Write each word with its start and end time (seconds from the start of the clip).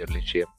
vederli 0.00 0.18
insieme. 0.18 0.52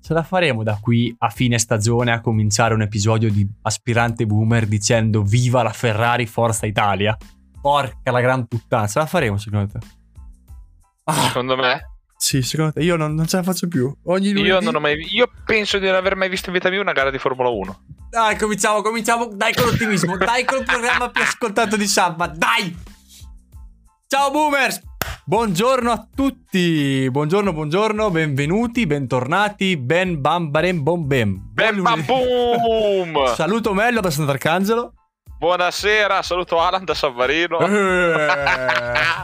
Ce 0.00 0.12
la 0.12 0.22
faremo 0.22 0.62
da 0.62 0.78
qui 0.80 1.14
a 1.18 1.28
fine 1.30 1.58
stagione 1.58 2.12
a 2.12 2.20
cominciare 2.20 2.74
un 2.74 2.82
episodio 2.82 3.30
di 3.30 3.46
Aspirante 3.62 4.24
Boomer 4.24 4.66
dicendo 4.66 5.22
viva 5.22 5.62
la 5.62 5.72
Ferrari, 5.72 6.26
Forza 6.26 6.66
Italia. 6.66 7.16
Porca 7.60 8.12
la 8.12 8.20
gran 8.20 8.46
puttana, 8.46 8.86
ce 8.86 9.00
la 9.00 9.06
faremo 9.06 9.36
secondo 9.36 9.66
te? 9.66 9.78
Ah. 11.04 11.12
Secondo 11.12 11.56
me? 11.56 11.94
Sì, 12.16 12.40
secondo 12.42 12.72
te. 12.72 12.82
Io 12.82 12.94
non, 12.94 13.14
non 13.14 13.26
ce 13.26 13.36
la 13.36 13.42
faccio 13.42 13.66
più. 13.66 13.92
Ogni 14.04 14.28
lunedì... 14.28 14.48
Io, 14.48 14.60
non 14.60 14.76
ho 14.76 14.80
mai, 14.80 14.96
io 15.12 15.28
penso 15.44 15.78
di 15.78 15.86
non 15.86 15.96
aver 15.96 16.14
mai 16.14 16.28
visto 16.28 16.50
in 16.50 16.54
vita 16.54 16.70
mia 16.70 16.80
una 16.80 16.92
gara 16.92 17.10
di 17.10 17.18
Formula 17.18 17.48
1. 17.48 17.80
Dai, 18.10 18.36
cominciamo, 18.36 18.82
cominciamo. 18.82 19.26
Dai 19.26 19.52
con 19.54 19.64
l'ottimismo. 19.64 20.16
dai 20.16 20.44
col 20.44 20.64
programma 20.64 21.10
più 21.10 21.22
ascoltato 21.22 21.76
di 21.76 21.86
Samba. 21.86 22.28
Dai! 22.28 22.74
Ciao 24.06 24.30
Boomers! 24.30 24.85
Buongiorno 25.28 25.90
a 25.90 26.06
tutti, 26.14 27.08
buongiorno, 27.10 27.52
buongiorno, 27.52 28.12
benvenuti, 28.12 28.86
bentornati, 28.86 29.76
ben 29.76 30.20
bam 30.20 30.52
barem 30.52 30.84
bom 30.84 31.04
bem. 31.04 31.40
Ben 31.52 31.82
bam 31.82 32.04
boom! 32.04 33.26
Saluto 33.34 33.74
Mello 33.74 33.98
da 34.00 34.08
Sant'Arcangelo. 34.08 34.92
Buonasera, 35.36 36.22
saluto 36.22 36.60
Alan 36.60 36.84
da 36.84 36.94
San 36.94 37.12
Marino. 37.14 37.58
Eh, 37.58 38.28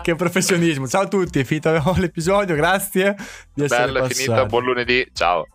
che 0.02 0.16
professionismo. 0.16 0.88
Ciao 0.88 1.02
a 1.02 1.06
tutti, 1.06 1.38
è 1.38 1.44
finito 1.44 1.70
l'episodio, 1.96 2.56
grazie 2.56 3.14
di 3.54 3.62
essere 3.62 3.84
Bello, 3.84 4.00
passati. 4.00 4.20
è 4.22 4.24
finito, 4.24 4.46
buon 4.46 4.64
lunedì, 4.64 5.08
ciao. 5.14 5.46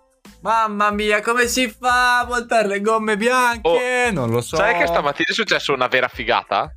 Mamma 0.43 0.91
mia, 0.91 1.21
come 1.21 1.47
si 1.47 1.67
fa 1.67 2.19
a 2.19 2.25
montare 2.25 2.69
le 2.69 2.79
gomme 2.79 3.17
bianche? 3.17 3.67
Oh, 3.67 4.11
non 4.13 4.29
lo 4.29 4.39
so. 4.39 4.55
Sai 4.55 4.77
che 4.77 4.88
stamattina 4.88 5.27
è 5.29 5.33
successo 5.33 5.73
una 5.73 5.88
vera 5.88 6.07
figata? 6.07 6.71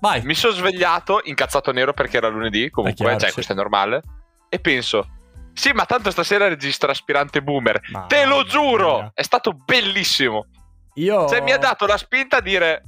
Vai. 0.00 0.22
Mi 0.22 0.34
sono 0.34 0.52
svegliato 0.52 1.20
incazzato 1.24 1.72
nero 1.72 1.92
perché 1.92 2.18
era 2.18 2.28
lunedì, 2.28 2.70
comunque, 2.70 3.04
chiaro, 3.04 3.18
cioè, 3.18 3.28
sì. 3.28 3.34
questo 3.34 3.52
è 3.52 3.56
normale. 3.56 4.02
E 4.48 4.58
penso, 4.58 5.08
sì, 5.52 5.72
ma 5.72 5.86
tanto 5.86 6.10
stasera 6.10 6.48
registra 6.48 6.90
aspirante 6.90 7.42
boomer. 7.42 7.80
Ma 7.90 8.06
Te 8.06 8.24
lo 8.26 8.44
giuro, 8.44 8.98
mia. 8.98 9.10
è 9.14 9.22
stato 9.22 9.52
bellissimo. 9.52 10.46
Io... 10.94 11.26
Cioè, 11.28 11.40
mi 11.40 11.52
ha 11.52 11.58
dato 11.58 11.86
la 11.86 11.96
spinta 11.96 12.38
a 12.38 12.40
dire, 12.40 12.82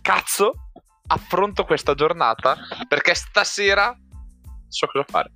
cazzo, 0.00 0.70
affronto 1.06 1.64
questa 1.64 1.94
giornata 1.94 2.56
perché 2.88 3.14
stasera 3.14 3.96
so 4.68 4.86
cosa 4.86 5.04
fare. 5.08 5.30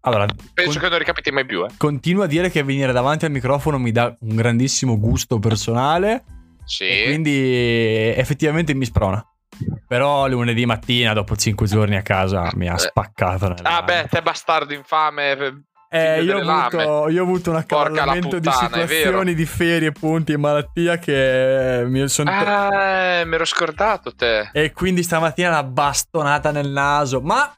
Allora, 0.00 0.26
penso 0.52 0.72
con... 0.72 0.80
che 0.80 0.88
non 0.88 0.98
ricapiti 0.98 1.30
mai 1.30 1.46
più. 1.46 1.64
Eh. 1.64 1.68
Continuo 1.76 2.24
a 2.24 2.26
dire 2.26 2.50
che 2.50 2.62
venire 2.64 2.92
davanti 2.92 3.24
al 3.24 3.30
microfono 3.30 3.78
mi 3.78 3.92
dà 3.92 4.14
un 4.20 4.34
grandissimo 4.34 4.98
gusto 4.98 5.38
personale. 5.38 6.24
Sì. 6.64 7.02
quindi 7.06 8.12
effettivamente 8.16 8.72
mi 8.72 8.84
sprona. 8.84 9.24
Però 9.86 10.26
lunedì 10.28 10.64
mattina, 10.66 11.12
dopo 11.12 11.36
cinque 11.36 11.66
giorni 11.66 11.96
a 11.96 12.02
casa, 12.02 12.50
mi 12.54 12.68
ha 12.68 12.74
eh. 12.74 12.78
spaccato. 12.78 13.54
Ah, 13.62 13.82
beh, 13.82 14.06
te 14.08 14.22
bastardo 14.22 14.72
infame. 14.72 15.64
Eh, 15.94 16.22
io, 16.22 16.38
ho 16.38 16.50
avuto, 16.50 17.08
io, 17.10 17.20
ho 17.20 17.24
avuto, 17.24 17.50
un 17.50 17.56
accavallamento 17.56 18.38
di 18.38 18.50
situazioni 18.50 19.34
di 19.34 19.44
ferie, 19.44 19.92
punti 19.92 20.32
e 20.32 20.38
malattia 20.38 20.96
che 20.96 21.84
mi 21.86 22.08
sono. 22.08 22.30
Ah, 22.30 23.20
eh, 23.20 23.24
mi 23.26 23.34
ero 23.34 23.44
scordato 23.44 24.14
te. 24.14 24.48
E 24.54 24.72
quindi 24.72 25.02
stamattina 25.02 25.48
una 25.48 25.62
bastonata 25.62 26.50
nel 26.50 26.70
naso. 26.70 27.20
Ma 27.20 27.54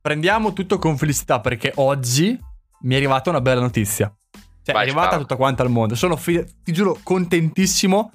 prendiamo 0.00 0.52
tutto 0.52 0.78
con 0.78 0.96
felicità 0.96 1.40
perché 1.40 1.72
oggi 1.74 2.38
mi 2.82 2.94
è 2.94 2.96
arrivata 2.96 3.30
una 3.30 3.40
bella 3.40 3.60
notizia. 3.60 4.06
Cioè, 4.62 4.72
Vai, 4.72 4.84
è 4.84 4.86
arrivata 4.86 5.06
sparo. 5.08 5.22
tutta 5.22 5.34
quanta 5.34 5.64
al 5.64 5.70
mondo. 5.70 5.96
Sono, 5.96 6.14
fi- 6.14 6.44
ti 6.62 6.72
giuro, 6.72 6.98
contentissimo 7.02 8.12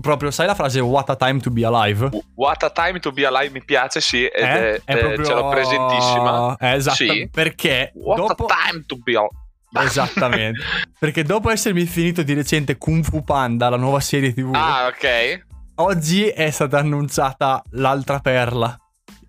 proprio, 0.00 0.30
sai 0.30 0.46
la 0.46 0.54
frase 0.54 0.80
What 0.80 1.10
a 1.10 1.16
time 1.16 1.40
to 1.40 1.50
be 1.50 1.64
alive? 1.64 2.08
What 2.34 2.62
a 2.62 2.70
time 2.70 2.98
to 3.00 3.12
be 3.12 3.26
alive 3.26 3.50
mi 3.52 3.64
piace, 3.64 4.00
sì, 4.00 4.24
ed 4.24 4.42
eh? 4.42 4.74
è, 4.76 4.82
è, 4.84 4.98
proprio... 4.98 5.24
ce 5.24 5.34
l'ho 5.34 5.48
presentissima. 5.48 6.56
Eh, 6.58 6.72
esatto, 6.74 6.96
sì. 6.96 7.28
perché 7.30 7.92
What 7.94 8.18
dopo... 8.18 8.46
a 8.46 8.54
time 8.68 8.84
to 8.86 8.96
be 8.96 9.16
alive. 9.16 9.40
Esattamente. 9.84 10.60
perché 10.98 11.22
dopo 11.22 11.48
essermi 11.48 11.86
finito 11.86 12.22
di 12.22 12.34
recente 12.34 12.76
Kung 12.76 13.02
Fu 13.02 13.24
Panda, 13.24 13.68
la 13.70 13.76
nuova 13.76 14.00
serie 14.00 14.34
TV. 14.34 14.50
Ah, 14.54 14.86
ok. 14.86 15.44
Oggi 15.76 16.26
è 16.26 16.50
stata 16.50 16.78
annunciata 16.78 17.62
l'altra 17.70 18.20
perla. 18.20 18.78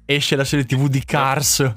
Esce 0.05 0.35
la 0.35 0.43
serie 0.43 0.65
TV 0.65 0.87
di 0.87 1.03
Cars. 1.05 1.71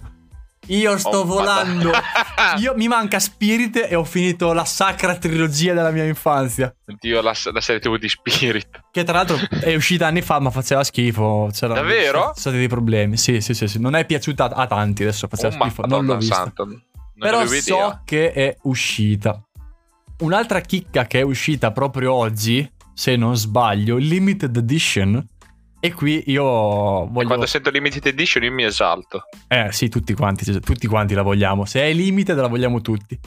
Io 0.66 0.98
sto 0.98 1.18
oh, 1.18 1.24
volando. 1.24 1.90
Io 2.58 2.74
mi 2.76 2.88
manca 2.88 3.18
Spirit 3.18 3.86
e 3.88 3.94
ho 3.94 4.04
finito 4.04 4.52
la 4.52 4.64
sacra 4.64 5.16
trilogia 5.16 5.74
della 5.74 5.90
mia 5.90 6.04
infanzia. 6.04 6.74
Oddio, 6.86 7.20
la, 7.20 7.32
la 7.52 7.60
serie 7.60 7.80
TV 7.80 7.96
di 7.98 8.08
Spirit. 8.08 8.80
Che 8.90 9.04
tra 9.04 9.14
l'altro 9.14 9.38
è 9.60 9.74
uscita 9.74 10.06
anni 10.06 10.22
fa, 10.22 10.40
ma 10.40 10.50
faceva 10.50 10.82
schifo. 10.82 11.48
C'era, 11.52 11.74
Davvero? 11.74 12.20
Sono 12.20 12.32
stati 12.34 12.56
dei 12.56 12.68
problemi. 12.68 13.16
Sì, 13.16 13.40
sì, 13.40 13.54
sì, 13.54 13.68
sì. 13.68 13.78
Non 13.78 13.94
è 13.94 14.04
piaciuta 14.04 14.52
a 14.52 14.66
tanti 14.66 15.02
adesso. 15.02 15.28
Faceva 15.28 15.54
oh, 15.54 15.60
schifo. 15.60 15.86
Non 15.86 16.04
l'ho 16.04 16.16
vista. 16.16 16.52
Non 16.56 16.82
Però 17.18 17.46
so 17.46 18.00
che 18.04 18.32
è 18.32 18.56
uscita. 18.62 19.40
Un'altra 20.18 20.60
chicca 20.60 21.06
che 21.06 21.20
è 21.20 21.22
uscita 21.22 21.72
proprio 21.72 22.12
oggi, 22.12 22.68
se 22.94 23.16
non 23.16 23.36
sbaglio, 23.36 23.96
Limited 23.96 24.56
Edition 24.56 25.24
e 25.78 25.92
qui 25.92 26.22
io 26.26 26.42
voglio... 26.42 27.20
E 27.20 27.26
quando 27.26 27.46
sento 27.46 27.70
limited 27.70 28.06
edition 28.06 28.42
io 28.42 28.52
mi 28.52 28.64
esalto. 28.64 29.24
Eh 29.46 29.70
sì, 29.72 29.88
tutti 29.88 30.14
quanti, 30.14 30.60
tutti 30.60 30.86
quanti 30.86 31.14
la 31.14 31.22
vogliamo. 31.22 31.64
Se 31.64 31.80
è 31.80 31.92
limited 31.92 32.36
la 32.38 32.48
vogliamo 32.48 32.80
tutti. 32.80 33.18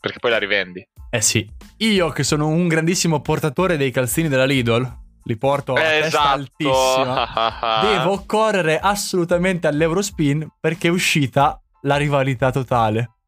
Perché 0.00 0.18
poi 0.18 0.30
la 0.30 0.38
rivendi. 0.38 0.86
Eh 1.10 1.20
sì. 1.20 1.48
Io 1.78 2.08
che 2.08 2.22
sono 2.22 2.48
un 2.48 2.68
grandissimo 2.68 3.20
portatore 3.20 3.76
dei 3.76 3.90
calzini 3.90 4.28
della 4.28 4.44
Lidl, 4.44 5.00
li 5.24 5.36
porto 5.36 5.74
a 5.74 5.82
esatto. 5.82 6.28
altissima, 6.28 7.80
devo 7.82 8.24
correre 8.26 8.78
assolutamente 8.80 9.66
all'Eurospin 9.66 10.46
perché 10.58 10.88
è 10.88 10.90
uscita 10.90 11.60
la 11.82 11.96
rivalità 11.96 12.50
totale. 12.50 13.18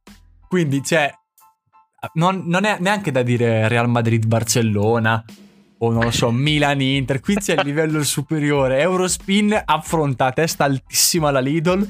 Quindi 0.49 0.81
c'è... 0.81 1.13
Non, 2.15 2.43
non 2.47 2.65
è 2.65 2.77
neanche 2.81 3.11
da 3.11 3.23
dire 3.23 3.69
Real 3.69 3.89
Madrid-Barcellona 3.89 5.25
o 5.85 5.93
non 5.93 6.05
lo 6.05 6.11
so, 6.11 6.31
Milan-Inter. 6.31 7.21
Qui 7.21 7.37
c'è 7.37 7.55
il 7.55 7.63
livello 7.65 8.03
superiore. 8.03 8.81
Eurospin 8.81 9.61
affronta 9.65 10.27
a 10.27 10.33
testa 10.33 10.65
altissima 10.65 11.31
la 11.31 11.41
Lidl, 11.41 11.87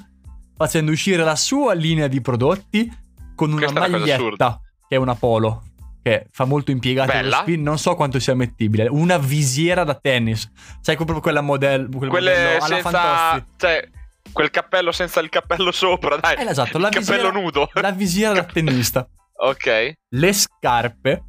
facendo 0.57 0.93
uscire 0.93 1.23
la 1.25 1.37
sua 1.37 1.75
linea 1.75 2.09
di 2.09 2.21
prodotti 2.21 2.91
con 3.35 3.53
una 3.53 3.67
Questa 3.67 3.89
maglietta 3.89 4.61
che 4.89 4.95
è 4.95 4.99
una 4.99 5.15
polo. 5.15 5.63
Che 6.03 6.27
fa 6.31 6.45
molto 6.45 6.71
impiegata 6.71 7.15
Eurospin, 7.15 7.63
non 7.63 7.79
so 7.79 7.95
quanto 7.95 8.19
sia 8.19 8.35
mettibile. 8.35 8.87
Una 8.89 9.17
visiera 9.17 9.85
da 9.85 9.95
tennis. 9.95 10.51
Sai 10.81 10.97
proprio 10.97 11.21
quella 11.21 11.41
modello, 11.41 11.89
quel 11.97 12.11
Quelle 12.11 12.59
modello 12.59 12.65
senza, 12.67 13.47
cioè, 13.57 13.89
quel 14.31 14.51
cappello 14.51 14.93
senza 14.93 15.21
il 15.21 15.31
cappello 15.31 15.73
sopra, 15.73 16.17
dai. 16.17 16.37
Eh, 16.37 16.51
esatto, 16.51 16.77
la 16.77 16.89
il 16.89 16.99
visiera, 16.99 17.23
cappello 17.23 17.41
nudo. 17.41 17.71
La 17.73 17.91
visiera 17.93 18.35
da 18.35 18.45
tennista. 18.53 19.09
ok. 19.37 19.93
Le 20.11 20.33
scarpe 20.35 21.23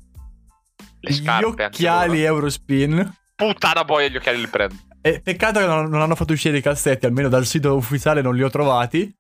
gli 1.14 1.44
occhiali 1.44 2.24
Eurospin. 2.24 3.14
Puttana 3.36 3.84
boia, 3.84 4.08
gli 4.08 4.16
occhiali 4.16 4.40
li 4.40 4.48
prendo. 4.48 4.76
E 5.02 5.22
peccato 5.22 5.60
che 5.60 5.66
non, 5.66 5.90
non, 5.90 6.02
hanno 6.02 6.16
fatto 6.16 6.34
uscire 6.34 6.58
i 6.58 6.62
cassetti, 6.62 7.06
almeno 7.06 7.30
dal 7.30 7.46
sito 7.46 7.76
ufficiale 7.76 8.22
non 8.22 8.36
li 8.36 8.44
ho 8.44 8.50
trovati. 8.50 9.14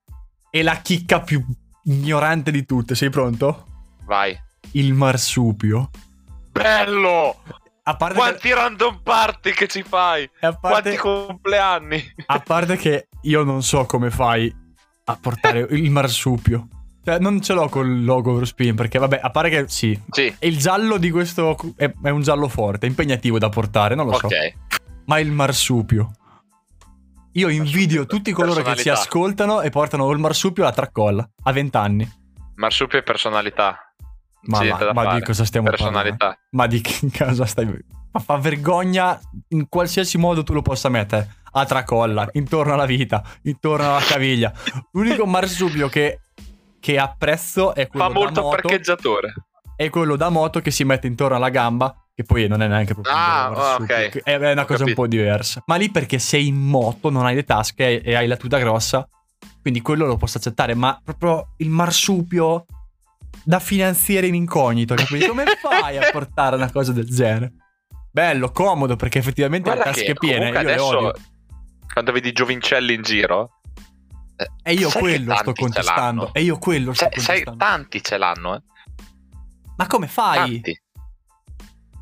E 0.49 0.63
la 0.63 0.77
chicca 0.77 1.21
più 1.21 1.45
ignorante 1.83 2.51
di 2.51 2.65
tutte, 2.65 2.95
sei 2.95 3.09
pronto? 3.09 3.67
Vai. 4.05 4.35
Il 4.71 4.93
marsupio. 4.93 5.89
Bello! 6.51 7.41
A 7.83 7.95
parte 7.95 8.15
Quanti 8.15 8.47
che... 8.47 8.55
random 8.55 9.01
party 9.03 9.51
che 9.51 9.67
ci 9.67 9.83
fai? 9.83 10.27
Parte... 10.39 10.57
Quanti 10.59 10.95
compleanni? 10.95 12.03
A 12.25 12.39
parte 12.39 12.77
che 12.77 13.09
io 13.21 13.43
non 13.43 13.61
so 13.61 13.85
come 13.85 14.09
fai 14.09 14.53
a 15.03 15.17
portare 15.21 15.67
il 15.69 15.91
marsupio. 15.91 16.67
Cioè, 17.05 17.19
non 17.19 17.39
ce 17.39 17.53
l'ho 17.53 17.69
col 17.69 18.03
logo 18.03 18.31
Eurospin 18.31 18.73
perché, 18.73 18.97
vabbè, 18.97 19.19
a 19.21 19.29
parte 19.29 19.49
che 19.51 19.65
sì. 19.67 19.99
Sì. 20.09 20.35
il 20.39 20.57
giallo 20.57 20.97
di 20.97 21.11
questo 21.11 21.55
è, 21.75 21.93
è, 22.01 22.09
un 22.09 22.23
giallo 22.23 22.47
forte, 22.47 22.87
impegnativo 22.87 23.37
da 23.37 23.47
portare, 23.47 23.93
non 23.93 24.07
lo 24.07 24.13
so. 24.13 24.25
Ok. 24.25 24.33
Ma 25.05 25.19
il 25.19 25.31
marsupio. 25.31 26.13
Io 27.33 27.49
invidio 27.49 28.07
tutti 28.07 28.31
coloro 28.31 28.63
che 28.63 28.75
ci 28.77 28.89
ascoltano 28.89 29.61
e 29.61 29.69
portano 29.69 30.09
il 30.09 30.17
marsupio 30.17 30.63
alla 30.63 30.71
tracolla 30.71 31.29
a 31.43 31.51
20 31.51 31.77
anni. 31.77 32.11
Marsupio 32.55 32.97
e 32.97 33.03
personalità. 33.03 33.93
Ma, 34.47 34.63
ma, 34.63 34.93
ma 34.93 35.13
di 35.13 35.21
cosa 35.21 35.45
stiamo 35.45 35.69
personalità. 35.69 36.15
parlando? 36.15 36.39
Ma 36.51 36.65
di 36.65 36.81
che 36.81 37.11
cosa 37.15 37.45
stai... 37.45 37.67
Ma 38.11 38.19
fa 38.19 38.37
vergogna 38.37 39.19
in 39.49 39.69
qualsiasi 39.69 40.17
modo 40.17 40.41
tu 40.41 40.53
lo 40.53 40.63
possa 40.63 40.89
mettere. 40.89 41.35
A 41.51 41.65
tracolla, 41.65 42.27
intorno 42.31 42.73
alla 42.73 42.85
vita, 42.87 43.23
intorno 43.43 43.95
alla 43.95 44.03
caviglia. 44.03 44.51
L'unico 44.93 45.27
marsupio 45.27 45.87
che 45.87 46.21
che 46.85 46.99
apprezzo 46.99 47.73
è 47.73 47.87
quello 47.87 48.05
Fa 48.05 48.13
molto 48.13 48.41
moto, 48.43 48.57
parcheggiatore. 48.61 49.33
È 49.75 49.89
quello 49.89 50.15
da 50.15 50.29
moto 50.29 50.59
che 50.59 50.69
si 50.69 50.83
mette 50.83 51.07
intorno 51.07 51.35
alla 51.35 51.49
gamba, 51.49 51.95
che 52.13 52.21
poi 52.21 52.47
non 52.47 52.61
è 52.61 52.67
neanche 52.67 52.93
proprio 52.93 53.11
ah, 53.11 53.51
oh, 53.51 53.81
okay. 53.81 54.11
è 54.23 54.35
una 54.35 54.65
cosa 54.65 54.83
capito. 54.83 54.83
un 54.89 54.93
po' 54.93 55.07
diversa. 55.07 55.63
Ma 55.65 55.77
lì 55.77 55.89
perché 55.89 56.19
sei 56.19 56.45
in 56.45 56.57
moto, 56.57 57.09
non 57.09 57.25
hai 57.25 57.33
le 57.33 57.43
tasche 57.43 58.03
e 58.03 58.13
hai 58.13 58.27
la 58.27 58.37
tuta 58.37 58.59
grossa, 58.59 59.09
quindi 59.63 59.81
quello 59.81 60.05
lo 60.05 60.15
posso 60.15 60.37
accettare, 60.37 60.75
ma 60.75 61.01
proprio 61.03 61.53
il 61.57 61.69
marsupio 61.69 62.67
da 63.43 63.57
finanziere 63.57 64.27
in 64.27 64.35
incognito, 64.35 64.93
capito? 64.93 65.29
Come 65.29 65.45
fai 65.59 65.97
a 65.97 66.11
portare 66.11 66.55
una 66.55 66.71
cosa 66.71 66.91
del 66.91 67.09
genere? 67.09 67.53
Bello, 68.11 68.51
comodo, 68.51 68.95
perché 68.95 69.17
effettivamente 69.17 69.71
Guarda 69.71 69.89
le 69.89 69.95
tasche 69.95 70.13
piene, 70.13 70.49
io 70.49 70.61
le 70.61 70.77
odio. 70.77 71.13
Quando 71.91 72.11
vedi 72.11 72.31
giovincelli 72.31 72.93
in 72.93 73.01
giro, 73.01 73.54
e 74.63 74.73
io 74.73 74.89
quello 74.89 75.35
sto 75.35 75.53
contestando. 75.53 76.33
E 76.33 76.41
io 76.41 76.57
quello 76.57 76.93
sto 76.93 77.03
sai, 77.03 77.11
contestando. 77.11 77.49
Sai, 77.49 77.57
tanti 77.57 78.03
ce 78.03 78.17
l'hanno, 78.17 78.55
eh. 78.55 78.61
Ma 79.77 79.87
come 79.87 80.07
fai? 80.07 80.35
Tanti. 80.61 80.79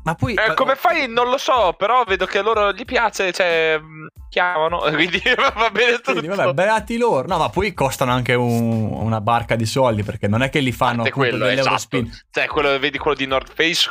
Ma 0.04 0.14
poi. 0.14 0.34
Eh, 0.34 0.54
come 0.54 0.74
fai? 0.76 1.08
Non 1.08 1.30
lo 1.30 1.38
so, 1.38 1.74
però 1.76 2.04
vedo 2.04 2.26
che 2.26 2.38
a 2.38 2.42
loro 2.42 2.72
gli 2.72 2.84
piace, 2.84 3.32
cioè. 3.32 3.78
Mm, 3.80 4.06
chiamano, 4.28 4.78
quindi 4.92 5.20
va 5.36 5.70
bene 5.70 5.96
tutto. 5.96 6.12
Quindi, 6.12 6.28
vabbè, 6.28 6.52
beati 6.52 6.98
loro. 6.98 7.26
No, 7.26 7.38
ma 7.38 7.48
poi 7.48 7.72
costano 7.72 8.12
anche 8.12 8.34
un, 8.34 8.92
una 8.92 9.20
barca 9.20 9.56
di 9.56 9.66
soldi, 9.66 10.02
perché 10.02 10.28
non 10.28 10.42
è 10.42 10.50
che 10.50 10.60
li 10.60 10.72
fanno 10.72 11.08
quello, 11.08 11.46
esatto. 11.46 12.04
Cioè, 12.30 12.46
quello, 12.46 12.78
vedi 12.78 12.98
quello 12.98 13.16
di 13.16 13.26
North 13.26 13.52
Face. 13.54 13.90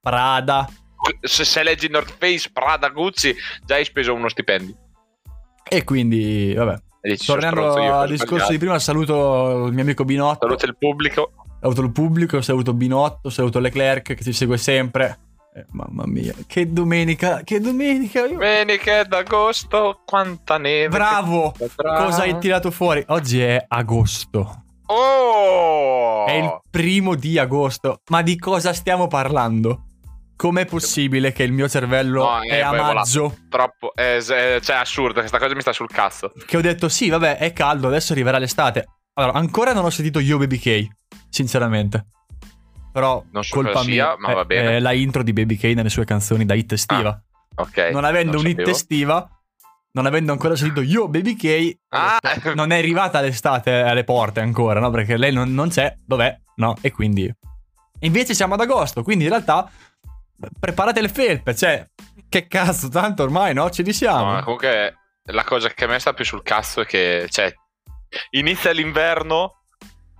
Prada. 0.00 0.68
Se, 1.20 1.44
se 1.44 1.62
leggi 1.62 1.88
North 1.88 2.14
Face, 2.18 2.50
Prada, 2.52 2.88
Gucci, 2.88 3.34
già 3.64 3.76
hai 3.76 3.84
speso 3.84 4.12
uno 4.12 4.28
stipendio. 4.28 4.74
E 5.66 5.84
quindi, 5.84 6.52
vabbè. 6.54 6.86
Tornando 7.16 7.72
al 7.72 8.08
discorso 8.08 8.50
di 8.50 8.58
prima, 8.58 8.78
saluto 8.78 9.66
il 9.66 9.72
mio 9.72 9.82
amico 9.82 10.04
Binotto. 10.04 10.46
Saluto 10.46 10.66
il 10.66 10.76
pubblico. 10.76 11.32
Saluto 11.60 11.80
il 11.80 11.90
pubblico, 11.90 12.40
saluto 12.40 12.72
Binotto, 12.72 13.30
saluto 13.30 13.58
Leclerc 13.58 14.14
che 14.14 14.22
ci 14.22 14.32
segue 14.32 14.58
sempre. 14.58 15.18
Eh, 15.54 15.64
mamma 15.70 16.04
mia, 16.06 16.34
che 16.46 16.70
domenica, 16.72 17.40
che 17.42 17.58
domenica. 17.58 18.26
Domenica 18.28 19.02
d'agosto, 19.02 20.02
quanta 20.04 20.56
neve. 20.58 20.88
Bravo! 20.88 21.54
Cosa 21.74 22.22
hai 22.22 22.38
tirato 22.38 22.70
fuori? 22.70 23.02
Oggi 23.08 23.40
è 23.40 23.64
agosto. 23.66 24.62
Oh! 24.86 26.26
È 26.26 26.32
il 26.32 26.60
primo 26.70 27.14
di 27.14 27.38
agosto. 27.38 28.02
Ma 28.10 28.22
di 28.22 28.38
cosa 28.38 28.72
stiamo 28.72 29.08
parlando? 29.08 29.87
Com'è 30.38 30.66
possibile 30.66 31.32
che 31.32 31.42
il 31.42 31.50
mio 31.50 31.68
cervello 31.68 32.22
no, 32.22 32.42
è, 32.42 32.58
è 32.58 32.60
a 32.60 32.70
maggio? 32.70 33.38
Troppo, 33.48 33.92
è, 33.92 34.18
è, 34.18 34.60
cioè, 34.60 34.76
assurdo, 34.76 35.18
questa 35.18 35.36
cosa 35.36 35.52
mi 35.52 35.62
sta 35.62 35.72
sul 35.72 35.88
cazzo. 35.88 36.32
Che 36.46 36.56
ho 36.56 36.60
detto, 36.60 36.88
sì, 36.88 37.08
vabbè, 37.08 37.38
è 37.38 37.52
caldo, 37.52 37.88
adesso 37.88 38.12
arriverà 38.12 38.38
l'estate. 38.38 38.86
Allora, 39.14 39.36
ancora 39.36 39.72
non 39.72 39.84
ho 39.84 39.90
sentito 39.90 40.20
Yo 40.20 40.38
Baby 40.38 40.58
K, 40.58 40.86
sinceramente. 41.28 42.06
Però 42.92 43.24
non 43.32 43.42
so 43.42 43.56
colpa 43.56 43.82
sia, 43.82 43.90
mia, 43.90 44.14
ma 44.16 44.32
va 44.32 44.44
bene. 44.44 44.76
È 44.76 44.78
la 44.78 44.92
intro 44.92 45.24
di 45.24 45.32
Baby 45.32 45.56
K 45.56 45.64
nelle 45.74 45.88
sue 45.88 46.04
canzoni 46.04 46.46
da 46.46 46.54
hit 46.54 46.70
estiva. 46.70 47.20
Ah, 47.56 47.62
ok. 47.62 47.90
Non 47.90 48.04
avendo 48.04 48.36
non 48.36 48.44
un 48.44 48.50
hit 48.52 48.68
estiva, 48.68 49.28
non 49.90 50.06
avendo 50.06 50.30
ancora 50.30 50.54
sentito 50.54 50.82
Yo 50.82 51.08
Baby 51.08 51.34
K, 51.34 51.78
ah. 51.88 52.18
non 52.54 52.70
è 52.70 52.78
arrivata 52.78 53.20
l'estate 53.20 53.72
alle 53.72 54.04
porte 54.04 54.38
ancora, 54.38 54.78
no? 54.78 54.90
Perché 54.90 55.16
lei 55.16 55.32
non, 55.32 55.52
non 55.52 55.68
c'è, 55.68 55.96
dov'è? 56.06 56.32
No, 56.58 56.76
e 56.80 56.92
quindi... 56.92 57.28
Invece 58.02 58.34
siamo 58.34 58.54
ad 58.54 58.60
agosto, 58.60 59.02
quindi 59.02 59.24
in 59.24 59.30
realtà 59.30 59.68
preparate 60.58 61.00
le 61.00 61.08
felpe, 61.08 61.54
cioè, 61.54 61.86
che 62.28 62.46
cazzo, 62.46 62.88
tanto 62.88 63.22
ormai, 63.22 63.54
no? 63.54 63.70
Ci 63.70 63.82
diciamo. 63.82 64.32
No, 64.34 64.42
comunque, 64.42 64.96
la 65.24 65.44
cosa 65.44 65.68
che 65.68 65.84
a 65.84 65.88
me 65.88 65.98
sta 65.98 66.12
più 66.12 66.24
sul 66.24 66.42
cazzo 66.42 66.82
è 66.82 66.86
che, 66.86 67.26
cioè, 67.30 67.52
inizia 68.30 68.70
l'inverno, 68.72 69.62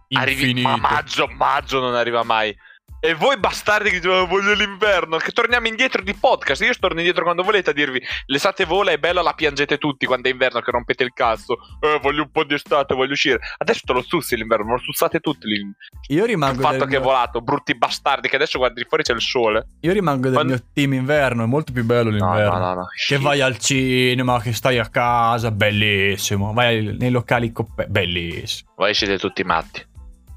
Infinito. 0.09 0.19
arrivi 0.21 0.63
ma 0.63 0.77
maggio, 0.77 1.27
maggio 1.29 1.81
non 1.81 1.95
arriva 1.95 2.23
mai. 2.23 2.57
E 3.01 3.15
voi 3.15 3.39
bastardi 3.39 3.91
che 3.91 3.97
dicevano 3.97 4.27
voglio 4.27 4.55
l'inverno, 4.55 5.19
che 5.19 5.31
torniamo 5.31 5.69
indietro 5.69 6.03
di 6.03 6.15
podcast. 6.15 6.63
Io 6.63 6.75
torno 6.81 6.99
indietro 6.99 7.23
quando 7.23 7.45
volete 7.45 7.71
a 7.71 7.73
dirvi 7.73 8.03
l'estate 8.27 8.65
vola, 8.65 8.91
è 8.91 8.99
bella, 8.99 9.23
la 9.23 9.35
piangete 9.35 9.79
tutti 9.79 10.05
quando 10.05 10.29
è 10.29 10.33
inverno 10.33 10.61
che 10.61 10.73
rompete 10.73 11.05
il 11.05 11.13
cazzo. 11.13 11.59
Eh, 11.81 12.01
voglio 12.03 12.23
un 12.23 12.31
po' 12.33 12.43
di 12.43 12.55
estate, 12.55 12.97
voglio 12.97 13.13
uscire. 13.13 13.39
Adesso 13.59 13.83
te 13.85 13.93
lo 13.93 14.03
sussi 14.03 14.35
l'inverno, 14.35 14.73
lo 14.73 14.79
sussate 14.79 15.21
tutti. 15.21 15.47
Lì. 15.47 15.63
Io 16.09 16.25
rimango. 16.25 16.57
Il 16.57 16.67
fatto 16.67 16.85
che 16.87 16.91
mio... 16.91 16.99
è 16.99 17.03
volato, 17.03 17.41
brutti 17.41 17.77
bastardi, 17.77 18.29
che 18.29 18.35
adesso 18.35 18.59
guardi 18.59 18.85
fuori 18.85 19.05
c'è 19.05 19.15
il 19.15 19.21
sole. 19.21 19.67
Io 19.83 19.93
rimango 19.93 20.23
del 20.23 20.33
quando... 20.33 20.55
mio 20.55 20.65
team 20.73 20.95
inverno, 20.95 21.45
è 21.45 21.47
molto 21.47 21.73
più 21.73 21.85
bello 21.85 22.11
l'inverno. 22.11 22.51
No, 22.51 22.59
no, 22.59 22.67
no, 22.67 22.75
no. 22.75 22.87
Che 23.07 23.19
vai 23.19 23.41
al 23.41 23.59
cinema, 23.59 24.41
che 24.41 24.53
stai 24.53 24.79
a 24.79 24.89
casa, 24.89 25.53
bellissimo. 25.53 26.53
Vai 26.53 26.97
nei 26.99 27.11
locali, 27.11 27.53
coppe... 27.53 27.87
bellissimo. 27.87 28.73
Voi 28.75 28.93
siete 28.93 29.19
tutti 29.19 29.45
matti. 29.45 29.87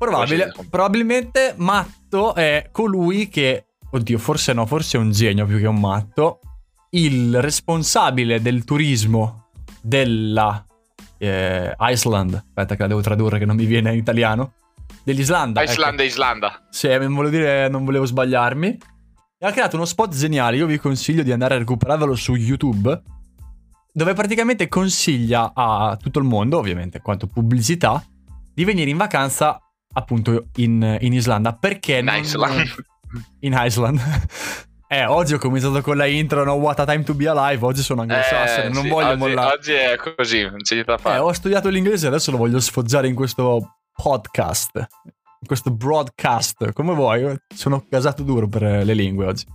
Probabile, 0.02 0.52
probabilmente 0.68 1.54
matto 1.58 2.34
è 2.34 2.70
colui 2.72 3.30
che, 3.30 3.68
oddio, 3.92 4.18
forse 4.18 4.52
no, 4.52 4.66
forse 4.66 4.98
è 4.98 5.00
un 5.00 5.12
genio 5.12 5.46
più 5.46 5.60
che 5.60 5.68
un 5.68 5.80
matto, 5.80 6.40
il 6.92 7.40
responsabile 7.40 8.42
del 8.42 8.64
turismo 8.64 9.50
della 9.80 10.66
eh, 11.20 11.76
Iceland, 11.80 12.34
aspetta 12.34 12.76
che 12.76 12.82
la 12.82 12.88
devo 12.88 13.02
tradurre 13.02 13.38
che 13.38 13.46
non 13.46 13.56
mi 13.56 13.66
viene 13.66 13.92
in 13.92 14.00
italiano, 14.00 14.54
dell'Islanda. 15.04 15.62
Islanda, 15.62 16.02
ecco. 16.02 16.12
Islanda. 16.12 16.68
Sì, 16.72 16.88
non 16.88 17.14
volevo, 17.14 17.30
dire, 17.30 17.70
non 17.70 17.86
volevo 17.86 18.06
sbagliarmi. 18.06 18.78
E 19.38 19.46
ha 19.46 19.52
creato 19.52 19.76
uno 19.76 19.86
spot 19.86 20.16
geniale, 20.16 20.58
io 20.58 20.66
vi 20.66 20.80
consiglio 20.80 21.22
di 21.22 21.32
andare 21.32 21.54
a 21.54 21.58
recuperarvelo 21.60 22.16
su 22.16 22.34
YouTube, 22.34 23.02
dove 23.94 24.14
praticamente 24.14 24.68
consiglia 24.68 25.52
a 25.54 25.96
tutto 26.02 26.18
il 26.18 26.26
mondo, 26.26 26.58
ovviamente, 26.58 27.02
quanto 27.02 27.28
pubblicità, 27.28 28.04
di 28.52 28.66
venire 28.66 28.90
in 28.90 28.98
vacanza 28.98 29.62
appunto 29.94 30.48
in, 30.56 30.98
in 31.02 31.14
Islanda. 31.14 31.54
Perché 31.54 31.98
in 31.98 32.06
non... 32.06 32.16
Iceland. 32.16 32.86
In 33.42 33.54
Iceland. 33.58 34.00
Eh, 34.92 35.06
oggi 35.06 35.36
ho 35.36 35.38
cominciato 35.38 35.82
con 35.82 35.96
la 35.96 36.06
intro, 36.06 36.44
no? 36.44 36.56
What 36.56 36.78
a 36.82 36.86
time 36.86 37.04
to 37.04 37.14
be 37.14 37.26
alive. 37.26 37.66
Oggi 37.66 37.82
sono 37.82 38.02
anglosassone, 38.02 38.66
eh, 38.66 38.70
non 38.70 38.84
sì, 38.84 38.90
voglio 38.90 39.08
oggi, 39.12 39.20
mollare. 39.20 39.54
Oggi 39.54 39.72
è 39.72 39.96
così, 39.96 40.42
non 40.42 40.58
c'è 40.58 40.74
niente 40.74 40.92
da 40.92 40.98
fare. 40.98 41.16
Eh, 41.16 41.20
ho 41.20 41.32
studiato 41.32 41.70
l'inglese, 41.70 42.08
adesso 42.08 42.30
lo 42.30 42.36
voglio 42.36 42.60
sfoggiare 42.60 43.08
in 43.08 43.16
questo 43.16 43.78
podcast, 43.96 44.76
in 44.76 45.48
questo 45.48 45.72
broadcast, 45.72 46.74
come 46.74 46.94
vuoi. 46.94 47.34
Sono 47.56 47.86
casato 47.90 48.24
duro 48.24 48.50
per 48.50 48.84
le 48.84 48.94
lingue 48.94 49.28
oggi. 49.28 49.46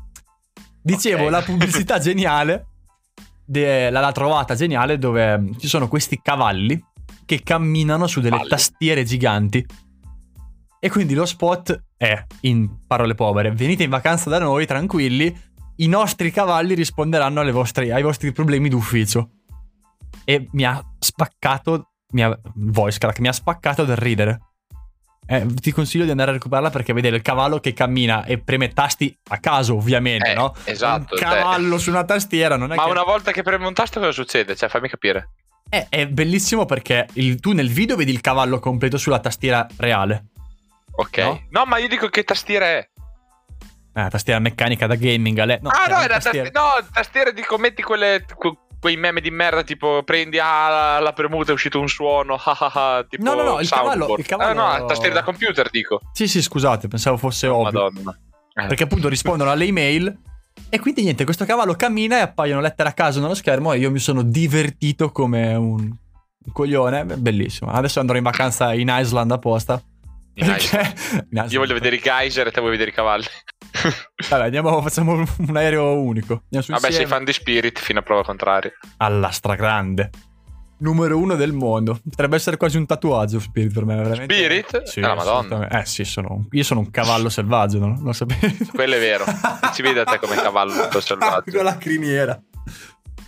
Dicevo, 0.81 1.27
okay. 1.27 1.31
la 1.31 1.43
pubblicità 1.43 1.99
geniale, 2.01 2.69
de, 3.45 3.91
l'ha 3.91 4.13
trovata 4.13 4.55
geniale, 4.55 4.97
dove 4.97 5.51
ci 5.59 5.69
sono 5.69 5.87
questi 5.87 6.19
cavalli 6.23 6.83
che 7.27 7.43
camminano 7.43 8.07
su 8.07 8.23
delle 8.23 8.39
Valli. 8.39 8.49
tastiere 8.49 9.05
giganti 9.05 9.67
e 10.79 10.91
quindi 10.91 11.15
lo 11.15 11.27
spot 11.27 11.85
è, 11.97 12.25
in 12.43 12.87
parole 12.87 13.15
povere, 13.15 13.51
venite 13.53 13.83
in 13.83 13.91
vacanza 13.91 14.31
da 14.31 14.39
noi 14.39 14.67
tranquilli, 14.67 15.35
i 15.77 15.89
nostri 15.89 16.31
cavalli 16.31 16.75
risponderanno 16.75 17.51
vostre, 17.53 17.93
ai 17.93 18.03
vostri 18.03 18.33
problemi 18.33 18.69
d'ufficio. 18.69 19.31
E 20.25 20.49
mi 20.53 20.65
ha 20.65 20.83
spaccato, 20.99 21.93
mi 22.13 22.23
ha, 22.23 22.39
voice 22.55 22.99
crack, 22.99 23.21
mi 23.21 23.29
ha 23.29 23.33
spaccato 23.33 23.85
dal 23.85 23.97
ridere. 23.97 24.41
Eh, 25.29 25.45
ti 25.55 25.73
consiglio 25.73 26.05
di 26.05 26.11
andare 26.11 26.31
a 26.31 26.35
recuperarla 26.35 26.71
perché 26.71 26.93
vedere 26.93 27.17
il 27.17 27.23
cavallo 27.23 27.59
che 27.59 27.73
cammina 27.73 28.25
e 28.25 28.39
preme 28.39 28.69
tasti 28.69 29.17
a 29.31 29.39
caso, 29.39 29.75
ovviamente, 29.75 30.31
eh, 30.31 30.35
no? 30.35 30.55
Esatto. 30.65 31.15
Un 31.15 31.21
cavallo 31.21 31.79
su 31.79 31.91
una 31.91 32.05
tastiera, 32.05 32.57
non 32.57 32.73
è 32.73 32.77
Ma 32.77 32.85
che... 32.85 32.91
una 32.91 33.03
volta 33.03 33.33
che 33.33 33.43
preme 33.43 33.67
un 33.67 33.75
tasto 33.75 33.99
cosa 33.99 34.13
succede? 34.13 34.55
Cioè, 34.55 34.69
fammi 34.69 34.89
capire. 34.89 35.31
Eh, 35.69 35.87
è 35.89 36.07
bellissimo 36.07 36.65
perché 36.65 37.09
il, 37.15 37.41
tu 37.41 37.53
nel 37.53 37.69
video 37.69 37.97
vedi 37.97 38.13
il 38.13 38.21
cavallo 38.21 38.61
completo 38.61 38.99
sulla 38.99 39.19
tastiera 39.19 39.67
reale. 39.79 40.27
Ok. 40.97 41.19
No? 41.19 41.43
no, 41.51 41.65
ma 41.65 41.79
io 41.79 41.89
dico 41.89 42.09
che 42.09 42.25
tastiera 42.25 42.67
è. 42.67 42.89
Ah, 43.95 44.09
tastiera 44.09 44.39
meccanica 44.41 44.87
da 44.87 44.95
gaming. 44.95 45.39
Ale... 45.39 45.59
No, 45.63 45.71
ah, 45.71 45.87
no, 45.89 46.01
era 46.01 46.19
tastiera. 46.19 46.51
no, 46.53 46.87
tastiera 46.93 47.31
dico, 47.31 47.57
metti 47.57 47.83
quelle, 47.83 48.25
quei 48.79 48.97
meme 48.97 49.21
di 49.21 49.31
merda, 49.31 49.63
tipo 49.63 50.03
prendi 50.05 50.39
ah, 50.39 50.99
la 51.01 51.13
premuta 51.13 51.51
è 51.51 51.55
uscito 51.55 51.81
un 51.81 51.89
suono, 51.89 52.37
tipo 53.09 53.23
No, 53.23 53.35
no, 53.35 53.43
no, 53.43 53.61
il 53.61 53.69
cavallo, 53.69 54.15
il 54.19 54.27
cavallo... 54.27 54.63
Ah, 54.63 54.79
no, 54.79 54.87
tastiera 54.87 55.15
da 55.15 55.23
computer, 55.23 55.71
dico. 55.71 56.01
Sì, 56.13 56.29
sì, 56.29 56.43
scusate, 56.43 56.89
pensavo 56.89 57.17
fosse 57.17 57.47
oh, 57.47 57.57
ovvio. 57.57 57.83
Madonna. 57.85 58.19
Eh. 58.55 58.67
Perché 58.67 58.85
appunto 58.85 59.09
rispondono 59.09 59.51
alle 59.51 59.65
email 59.65 60.19
e 60.69 60.81
quindi 60.81 61.03
niente, 61.03 61.25
questo 61.25 61.45
cavallo 61.45 61.75
cammina 61.75 62.19
e 62.19 62.21
appaiono 62.21 62.61
lettere 62.61 62.89
a 62.89 62.93
caso 62.93 63.21
nello 63.21 63.35
schermo 63.35 63.73
e 63.73 63.79
io 63.79 63.91
mi 63.91 63.99
sono 63.99 64.23
divertito 64.23 65.11
come 65.11 65.55
un, 65.55 65.81
un 65.81 66.53
coglione, 66.53 67.05
bellissimo. 67.05 67.71
Adesso 67.71 68.01
andrò 68.01 68.17
in 68.17 68.23
vacanza 68.23 68.73
in 68.75 68.89
Iceland 68.91 69.31
apposta. 69.31 69.81
Io 70.37 71.59
voglio 71.59 71.75
vedere 71.75 71.97
i 71.97 72.01
geyser 72.01 72.47
e 72.47 72.51
te 72.51 72.61
vuoi 72.61 72.73
vedere 72.73 72.91
i 72.91 72.93
cavalli. 72.93 73.25
Vabbè, 74.29 74.45
andiamo, 74.45 74.83
facciamo 74.83 75.25
un 75.39 75.57
aereo 75.57 75.99
unico. 76.01 76.43
Vabbè, 76.49 76.91
sei 76.91 77.07
fan 77.07 77.25
di 77.25 77.33
Spirit 77.33 77.79
fino 77.79 78.01
a 78.01 78.03
prova 78.03 78.23
contraria. 78.23 78.73
Alla 78.99 79.31
stragrande. 79.31 80.11
Numero 80.79 81.17
uno 81.17 81.37
del 81.37 81.55
mondo. 81.55 81.99
Potrebbe 82.07 82.37
essere 82.37 82.59
quasi 82.59 82.77
un 82.77 82.85
tatuaggio 82.85 83.41
Spirit 83.41 83.73
per 83.73 83.87
me, 83.87 83.97
veramente. 83.97 84.35
Spirit? 84.35 84.83
Sì, 84.83 85.01
ah, 85.01 85.15
madonna. 85.15 85.69
Eh 85.69 85.87
sì, 85.87 86.05
sono, 86.05 86.47
io 86.51 86.65
sono 86.65 86.81
un 86.81 86.91
cavallo 86.91 87.31
selvaggio, 87.31 87.79
non 87.79 87.99
lo 88.03 88.13
sapevi? 88.13 88.59
Quello 88.73 88.95
è 88.95 88.99
vero. 88.99 89.25
Ci 89.73 89.81
vede 89.81 90.01
a 90.01 90.05
te 90.05 90.19
come 90.19 90.37
cavallo 90.37 91.01
selvaggio. 91.01 91.51
Con 91.51 91.65
la 91.65 91.79
criniera. 91.79 92.39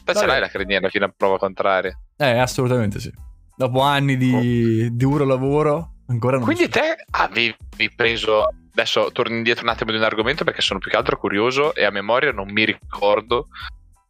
Te 0.04 0.14
ce 0.14 0.26
l'hai 0.26 0.40
la 0.40 0.48
criniera 0.48 0.88
fino 0.90 1.06
a 1.06 1.12
prova 1.14 1.38
contraria? 1.38 1.98
Eh, 2.16 2.38
assolutamente 2.38 3.00
sì. 3.00 3.10
Dopo 3.56 3.80
anni 3.80 4.16
di 4.16 4.84
oh. 4.84 4.94
duro 4.94 5.24
lavoro, 5.24 5.97
Ancora 6.08 6.36
non 6.36 6.44
Quindi 6.44 6.64
so. 6.64 6.70
te 6.70 6.96
avevi 7.10 7.54
preso. 7.94 8.48
Adesso 8.72 9.10
torno 9.12 9.36
indietro 9.36 9.64
un 9.64 9.70
attimo 9.70 9.90
di 9.90 9.96
un 9.96 10.04
argomento 10.04 10.44
perché 10.44 10.60
sono 10.60 10.78
più 10.78 10.90
che 10.90 10.96
altro 10.96 11.18
curioso 11.18 11.74
e 11.74 11.84
a 11.84 11.90
memoria 11.90 12.32
non 12.32 12.50
mi 12.50 12.64
ricordo. 12.64 13.48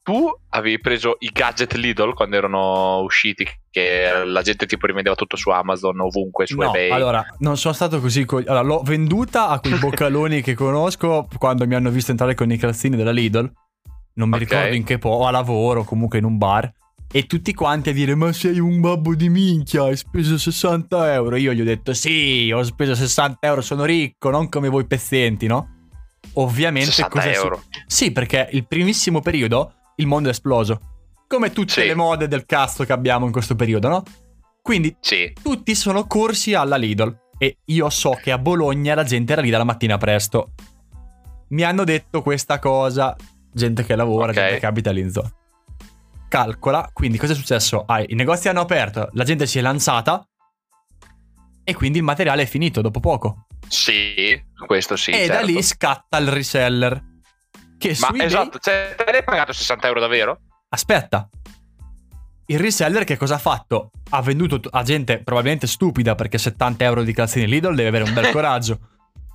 Tu 0.02 0.26
avevi 0.50 0.80
preso 0.80 1.16
i 1.18 1.28
gadget 1.30 1.74
Lidl 1.74 2.14
quando 2.14 2.36
erano 2.36 3.00
usciti, 3.00 3.46
che 3.70 4.24
la 4.24 4.40
gente 4.40 4.64
tipo 4.66 4.86
rivendeva 4.86 5.14
tutto 5.14 5.36
su 5.36 5.50
Amazon, 5.50 6.00
ovunque, 6.00 6.46
su 6.46 6.56
no, 6.56 6.68
eBay. 6.68 6.90
Allora, 6.90 7.24
non 7.40 7.58
sono 7.58 7.74
stato 7.74 8.00
così. 8.00 8.24
Co- 8.24 8.38
allora, 8.38 8.62
l'ho 8.62 8.82
venduta 8.82 9.48
a 9.48 9.60
quei 9.60 9.76
boccaloni 9.78 10.40
che 10.40 10.54
conosco 10.54 11.28
quando 11.36 11.66
mi 11.66 11.74
hanno 11.74 11.90
visto 11.90 12.10
entrare 12.10 12.34
con 12.34 12.50
i 12.50 12.56
calzini 12.56 12.96
della 12.96 13.10
Lidl. 13.10 13.52
Non 14.14 14.28
mi 14.28 14.36
okay. 14.36 14.46
ricordo 14.46 14.74
in 14.74 14.84
che 14.84 14.98
po', 14.98 15.26
a 15.26 15.30
lavoro, 15.30 15.84
comunque 15.84 16.18
in 16.18 16.24
un 16.24 16.38
bar. 16.38 16.72
E 17.10 17.26
tutti 17.26 17.54
quanti 17.54 17.88
a 17.90 17.92
dire: 17.92 18.14
Ma 18.14 18.32
sei 18.32 18.58
un 18.58 18.80
babbo 18.80 19.14
di 19.14 19.28
minchia, 19.28 19.84
hai 19.84 19.96
speso 19.96 20.36
60 20.36 21.14
euro. 21.14 21.36
Io 21.36 21.52
gli 21.52 21.60
ho 21.60 21.64
detto: 21.64 21.94
Sì, 21.94 22.50
ho 22.54 22.62
speso 22.62 22.94
60 22.94 23.38
euro, 23.46 23.60
sono 23.62 23.84
ricco, 23.84 24.30
non 24.30 24.48
come 24.48 24.68
voi 24.68 24.86
pezzenti, 24.86 25.46
no? 25.46 25.76
Ovviamente 26.34 26.90
60 26.90 27.32
euro. 27.32 27.56
Su- 27.56 27.80
sì, 27.86 28.12
perché 28.12 28.48
il 28.52 28.66
primissimo 28.66 29.20
periodo 29.20 29.72
il 29.96 30.06
mondo 30.06 30.28
è 30.28 30.32
esploso. 30.32 30.80
Come 31.26 31.50
tutte 31.50 31.80
sì. 31.80 31.86
le 31.86 31.94
mode 31.94 32.28
del 32.28 32.46
cazzo 32.46 32.84
che 32.84 32.92
abbiamo 32.92 33.26
in 33.26 33.32
questo 33.32 33.54
periodo, 33.54 33.88
no? 33.88 34.02
Quindi 34.62 34.94
sì. 35.00 35.32
tutti 35.42 35.74
sono 35.74 36.06
corsi 36.06 36.54
alla 36.54 36.76
Lidl. 36.76 37.26
E 37.38 37.58
io 37.66 37.88
so 37.88 38.18
che 38.20 38.32
a 38.32 38.38
Bologna 38.38 38.94
la 38.94 39.04
gente 39.04 39.32
era 39.32 39.40
lì 39.40 39.48
dalla 39.48 39.64
mattina 39.64 39.96
presto. 39.96 40.52
Mi 41.48 41.62
hanno 41.62 41.84
detto 41.84 42.20
questa 42.20 42.58
cosa. 42.58 43.16
Gente 43.50 43.84
che 43.84 43.96
lavora, 43.96 44.30
okay. 44.30 44.42
gente 44.44 44.60
che 44.60 44.66
abita 44.66 44.90
lì 44.90 45.00
in 45.00 45.10
zona. 45.10 45.32
Calcola, 46.28 46.90
quindi 46.92 47.18
cosa 47.18 47.32
è 47.32 47.36
successo? 47.36 47.84
Ah, 47.86 48.02
I 48.06 48.14
negozi 48.14 48.48
hanno 48.48 48.60
aperto, 48.60 49.08
la 49.12 49.24
gente 49.24 49.46
si 49.46 49.58
è 49.58 49.62
lanciata 49.62 50.22
e 51.64 51.74
quindi 51.74 51.98
il 51.98 52.04
materiale 52.04 52.42
è 52.42 52.46
finito 52.46 52.80
dopo 52.80 53.00
poco. 53.00 53.46
Sì, 53.66 54.40
questo 54.66 54.96
sì. 54.96 55.10
E 55.10 55.26
certo. 55.26 55.32
da 55.32 55.40
lì 55.40 55.62
scatta 55.62 56.18
il 56.18 56.28
reseller. 56.28 57.02
Che 57.78 57.96
Ma 58.00 58.24
esatto, 58.24 58.58
cioè, 58.58 58.94
te 58.96 59.10
l'hai 59.10 59.22
pagato 59.22 59.52
60 59.52 59.86
euro 59.86 60.00
davvero? 60.00 60.40
Aspetta. 60.70 61.28
Il 62.46 62.58
reseller 62.58 63.04
che 63.04 63.16
cosa 63.16 63.34
ha 63.34 63.38
fatto? 63.38 63.90
Ha 64.10 64.22
venduto 64.22 64.60
a 64.70 64.82
gente 64.82 65.22
probabilmente 65.22 65.66
stupida 65.66 66.14
perché 66.14 66.38
70 66.38 66.84
euro 66.84 67.02
di 67.02 67.12
calzini 67.12 67.46
Lidl 67.46 67.74
deve 67.74 67.88
avere 67.88 68.04
un 68.04 68.14
bel 68.14 68.30
coraggio. 68.32 68.78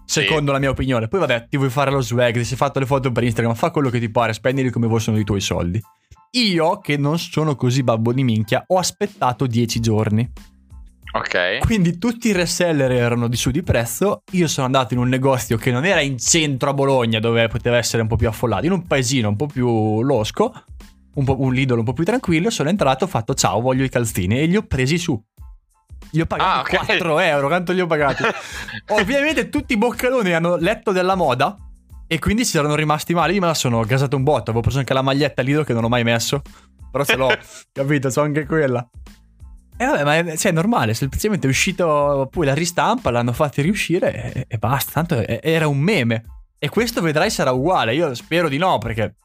secondo 0.05 0.47
sì. 0.47 0.51
la 0.51 0.59
mia 0.59 0.69
opinione. 0.71 1.07
Poi 1.07 1.19
vabbè, 1.19 1.47
ti 1.50 1.57
vuoi 1.57 1.69
fare 1.69 1.91
lo 1.91 2.01
swag, 2.01 2.33
ti 2.33 2.43
sei 2.43 2.57
fatto 2.57 2.79
le 2.79 2.85
foto 2.88 3.12
per 3.12 3.23
Instagram, 3.23 3.53
fa 3.53 3.69
quello 3.69 3.89
che 3.89 4.00
ti 4.00 4.09
pare, 4.09 4.33
spendili 4.33 4.71
come 4.71 4.88
vogliono 4.88 5.19
i 5.19 5.23
tuoi 5.23 5.41
soldi. 5.41 5.81
Io, 6.35 6.79
che 6.79 6.97
non 6.97 7.19
sono 7.19 7.55
così 7.55 7.83
babbo 7.83 8.11
di 8.11 8.23
minchia, 8.23 8.63
ho 8.65 8.79
aspettato 8.79 9.45
10 9.45 9.79
giorni. 9.79 10.31
Ok. 11.11 11.59
Quindi 11.59 11.99
tutti 11.99 12.29
i 12.29 12.31
reseller 12.31 12.91
erano 12.91 13.27
di 13.27 13.35
su 13.35 13.51
di 13.51 13.61
prezzo. 13.61 14.23
Io 14.31 14.47
sono 14.47 14.65
andato 14.65 14.95
in 14.95 14.99
un 14.99 15.09
negozio 15.09 15.57
che 15.57 15.69
non 15.69 15.85
era 15.85 16.01
in 16.01 16.17
centro 16.17 16.71
a 16.71 16.73
Bologna, 16.73 17.19
dove 17.19 17.47
poteva 17.49 17.77
essere 17.77 18.01
un 18.01 18.07
po' 18.07 18.15
più 18.15 18.27
affollato, 18.27 18.65
in 18.65 18.71
un 18.71 18.87
paesino 18.87 19.29
un 19.29 19.35
po' 19.35 19.45
più 19.45 20.01
losco, 20.01 20.51
un, 21.13 21.23
po', 21.23 21.39
un 21.39 21.53
Lidl 21.53 21.77
un 21.77 21.83
po' 21.83 21.93
più 21.93 22.03
tranquillo. 22.03 22.49
Sono 22.49 22.69
entrato, 22.69 23.03
ho 23.03 23.07
fatto 23.07 23.35
ciao, 23.35 23.61
voglio 23.61 23.83
i 23.83 23.89
calzini 23.89 24.39
e 24.39 24.45
li 24.47 24.55
ho 24.55 24.63
presi 24.63 24.97
su. 24.97 25.21
Gli 26.09 26.19
ho 26.19 26.25
pagato 26.25 26.49
ah, 26.49 26.59
okay. 26.61 26.97
4 26.97 27.19
euro, 27.19 27.47
quanto 27.47 27.73
li 27.73 27.81
ho 27.81 27.85
pagati? 27.85 28.23
Ovviamente 28.89 29.49
tutti 29.49 29.73
i 29.73 29.77
boccaloni 29.77 30.33
hanno 30.33 30.55
letto 30.55 30.91
della 30.91 31.13
moda 31.13 31.55
e 32.13 32.20
quindi 32.20 32.46
si 32.46 32.60
erano 32.60 32.75
rimasti 32.75 33.15
male. 33.15 33.34
Io 33.34 33.41
me 33.41 33.48
la 33.48 33.55
sono 33.55 33.82
gasato 33.82 34.15
un 34.15 34.22
botto. 34.22 34.51
Avevo 34.51 34.62
preso 34.62 34.77
anche 34.77 34.93
la 34.93 35.01
maglietta 35.01 35.41
Lidl 35.41 35.65
che 35.65 35.74
non 35.74 35.84
ho 35.84 35.89
mai 35.89 36.03
messo. 36.03 36.43
Però 36.91 37.03
ce 37.03 37.15
l'ho, 37.15 37.27
capito? 37.74 38.12
So 38.12 38.22
anche 38.22 38.46
quella. 38.46 38.88
E 39.75 39.84
vabbè, 39.84 40.03
ma 40.03 40.17
è, 40.17 40.38
cioè, 40.38 40.51
è 40.51 40.53
normale, 40.53 40.93
semplicemente 40.93 41.48
è 41.48 41.50
uscito 41.50 42.27
poi 42.29 42.46
la 42.46 42.53
ristampa, 42.53 43.10
l'hanno 43.10 43.34
fatti 43.34 43.63
riuscire 43.63 44.32
e, 44.32 44.46
e 44.48 44.58
basta. 44.60 44.91
Tanto 44.91 45.17
è, 45.17 45.39
era 45.41 45.67
un 45.67 45.79
meme. 45.79 46.24
E 46.60 46.70
questo 46.70 47.01
vedrai 47.01 47.32
sarà 47.32 47.51
uguale. 47.51 47.96
Io 47.96 48.13
spero 48.13 48.48
di 48.48 48.58
no, 48.58 48.77
perché 48.77 49.15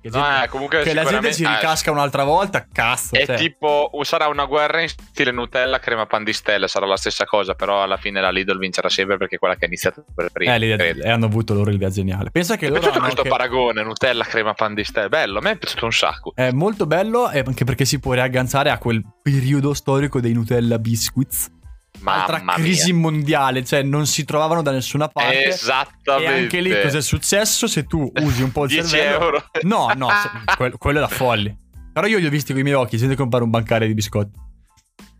che, 0.00 0.08
gente, 0.08 0.28
no, 0.28 0.42
eh, 0.42 0.48
comunque 0.48 0.82
che 0.82 0.94
la 0.94 1.04
gente 1.04 1.32
si 1.32 1.46
ricasca 1.46 1.90
eh, 1.90 1.92
un'altra 1.92 2.24
volta, 2.24 2.66
cazzo. 2.72 3.14
È 3.14 3.26
cioè. 3.26 3.36
tipo, 3.36 3.90
sarà 4.02 4.28
una 4.28 4.46
guerra 4.46 4.80
in 4.80 4.88
stile 4.88 5.30
Nutella, 5.30 5.78
crema 5.78 6.06
pan 6.06 6.24
di 6.24 6.32
stelle, 6.32 6.68
sarà 6.68 6.86
la 6.86 6.96
stessa 6.96 7.24
cosa, 7.26 7.54
però 7.54 7.82
alla 7.82 7.98
fine 7.98 8.20
la 8.20 8.30
Lidl 8.30 8.58
vincerà 8.58 8.88
sempre 8.88 9.18
perché 9.18 9.36
è 9.36 9.38
quella 9.38 9.56
che 9.56 9.64
ha 9.64 9.68
iniziato 9.68 10.04
per 10.14 10.30
prima. 10.30 10.54
Eh, 10.54 10.96
e 11.02 11.10
hanno 11.10 11.26
avuto 11.26 11.52
loro 11.52 11.70
l'idea 11.70 11.90
geniale. 11.90 12.30
Pensa 12.30 12.56
che 12.56 12.66
mi 12.66 12.72
loro 12.72 12.80
è 12.80 12.82
piaciuto 12.84 13.04
questo 13.04 13.22
che... 13.22 13.28
paragone, 13.28 13.82
Nutella, 13.82 14.24
crema 14.24 14.54
pan 14.54 14.74
di 14.74 14.84
stelle, 14.84 15.08
bello, 15.08 15.38
a 15.38 15.42
me 15.42 15.50
è 15.52 15.56
piaciuto 15.56 15.84
un 15.84 15.92
sacco. 15.92 16.32
È 16.34 16.50
molto 16.50 16.86
bello, 16.86 17.24
anche 17.24 17.64
perché 17.64 17.84
si 17.84 18.00
può 18.00 18.14
riagganciare 18.14 18.70
a 18.70 18.78
quel 18.78 19.04
periodo 19.22 19.74
storico 19.74 20.20
dei 20.20 20.32
Nutella 20.32 20.78
Biscuits 20.78 21.58
Mamma 22.00 22.24
altra 22.24 22.54
crisi 22.54 22.92
mia. 22.92 23.02
mondiale, 23.02 23.64
cioè 23.64 23.82
non 23.82 24.06
si 24.06 24.24
trovavano 24.24 24.62
da 24.62 24.70
nessuna 24.70 25.08
parte. 25.08 25.44
Esattamente. 25.46 26.32
E 26.32 26.38
anche 26.38 26.60
lì 26.60 26.80
cosa 26.82 26.98
è 26.98 27.02
successo 27.02 27.66
se 27.66 27.84
tu 27.84 28.10
usi 28.20 28.42
un 28.42 28.52
po' 28.52 28.64
il 28.64 28.70
10 28.80 28.88
cervello? 28.88 29.24
euro. 29.24 29.44
No, 29.62 29.90
no, 29.96 30.08
se, 30.10 30.54
quello, 30.56 30.76
quello, 30.78 30.98
è 30.98 31.02
da 31.02 31.08
folli. 31.08 31.54
Però 31.92 32.06
io 32.06 32.18
li 32.18 32.26
ho 32.26 32.30
visti 32.30 32.52
con 32.52 32.60
i 32.60 32.64
miei 32.64 32.76
occhi, 32.76 32.96
gente 32.96 33.16
comprare 33.16 33.44
un 33.44 33.50
bancare 33.50 33.86
di 33.86 33.94
biscotti. 33.94 34.38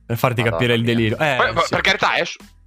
Per 0.06 0.16
farti 0.18 0.42
Madonna 0.42 0.56
capire 0.58 0.78
mia. 0.78 0.80
il 0.80 0.84
delirio. 0.96 1.18
Eh, 1.18 1.36
Poi, 1.36 1.62
sì. 1.62 1.68
Per 1.70 1.80
carità, 1.82 2.14
è 2.14 2.22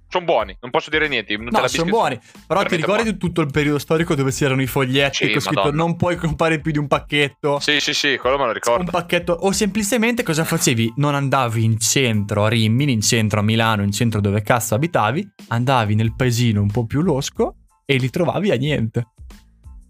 sono 0.08 0.24
buoni, 0.24 0.56
non 0.60 0.70
posso 0.70 0.90
dire 0.90 1.08
niente. 1.08 1.36
Non 1.36 1.48
no, 1.50 1.66
sono 1.66 1.90
buoni. 1.90 2.18
Però 2.46 2.62
ti 2.62 2.76
ricordi 2.76 3.02
buoni. 3.02 3.18
tutto 3.18 3.40
il 3.40 3.50
periodo 3.50 3.78
storico 3.78 4.14
dove 4.14 4.30
c'erano 4.30 4.62
i 4.62 4.66
foglietti 4.66 5.26
sì, 5.26 5.32
con 5.32 5.40
scritto 5.40 5.72
non 5.72 5.96
puoi 5.96 6.16
comprare 6.16 6.60
più 6.60 6.70
di 6.70 6.78
un 6.78 6.86
pacchetto? 6.86 7.58
Sì, 7.58 7.80
sì, 7.80 7.92
sì, 7.94 8.16
quello 8.16 8.38
me 8.38 8.46
lo 8.46 8.52
ricordo. 8.52 8.82
Un 8.82 8.90
pacchetto. 8.90 9.32
O 9.32 9.52
semplicemente 9.52 10.22
cosa 10.22 10.44
facevi? 10.44 10.94
Non 10.96 11.14
andavi 11.14 11.64
in 11.64 11.78
centro 11.78 12.44
a 12.44 12.48
Rimini, 12.48 12.92
in 12.92 13.00
centro 13.00 13.40
a 13.40 13.42
Milano, 13.42 13.82
in 13.82 13.90
centro 13.90 14.20
dove 14.20 14.42
cazzo 14.42 14.74
abitavi, 14.74 15.28
andavi 15.48 15.94
nel 15.94 16.14
paesino 16.14 16.60
un 16.60 16.70
po' 16.70 16.86
più 16.86 17.02
losco 17.02 17.56
e 17.84 17.96
li 17.96 18.10
trovavi 18.10 18.50
a 18.52 18.56
niente. 18.56 19.08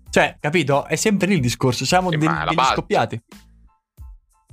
Cioè, 0.09 0.37
capito? 0.40 0.87
È 0.87 0.97
sempre 0.97 1.26
lì 1.26 1.35
il 1.35 1.40
discorso. 1.40 1.85
Siamo 1.85 2.11
sì, 2.11 2.16
degli, 2.16 2.28
degli 2.28 2.64
scoppiati. 2.73 3.21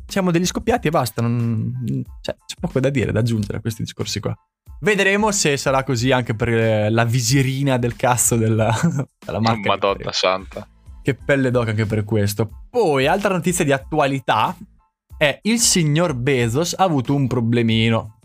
Siamo 0.06 0.32
degli 0.32 0.46
scoppiati 0.46 0.88
e 0.88 0.92
basta. 0.92 1.22
Non... 1.22 2.04
Cioè, 2.20 2.36
c'è 2.46 2.56
poco 2.60 2.80
da 2.80 2.90
dire, 2.90 3.12
da 3.12 3.20
aggiungere 3.20 3.60
a 3.60 3.62
questi 3.62 3.84
discorsi 3.84 4.20
qua. 4.20 4.36
Vedremo 4.84 5.32
se 5.32 5.58
sarà 5.58 5.84
così 5.84 6.12
anche 6.12 6.34
per 6.34 6.50
eh, 6.50 6.90
la 6.90 7.06
visirina 7.06 7.78
del 7.78 7.96
cazzo 7.96 8.36
della, 8.36 8.74
della 9.24 9.40
marca. 9.40 9.70
Oh, 9.70 9.72
Madonna 9.72 10.12
santa. 10.12 10.68
Che 11.04 11.14
pelle 11.14 11.52
d'oca 11.52 11.70
anche 11.70 11.86
per 11.86 12.04
questo. 12.04 12.66
Poi, 12.70 13.06
altra 13.06 13.34
notizia 13.34 13.64
di 13.64 13.72
attualità 13.72 14.56
è 15.18 15.38
il 15.44 15.60
signor 15.60 16.16
Bezos 16.16 16.74
ha 16.76 16.84
avuto 16.84 17.14
un 17.14 17.28
problemino. 17.28 18.18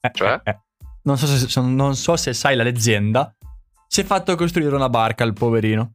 Eh, 0.00 0.10
cioè? 0.12 0.40
Eh, 0.42 0.58
non, 1.02 1.16
so 1.16 1.26
se, 1.26 1.60
non 1.60 1.94
so 1.94 2.16
se 2.16 2.32
sai 2.32 2.56
la 2.56 2.64
leggenda. 2.64 3.32
Si 3.86 4.00
è 4.00 4.04
fatto 4.04 4.34
costruire 4.34 4.74
una 4.74 4.88
barca 4.88 5.22
al 5.22 5.32
poverino. 5.32 5.92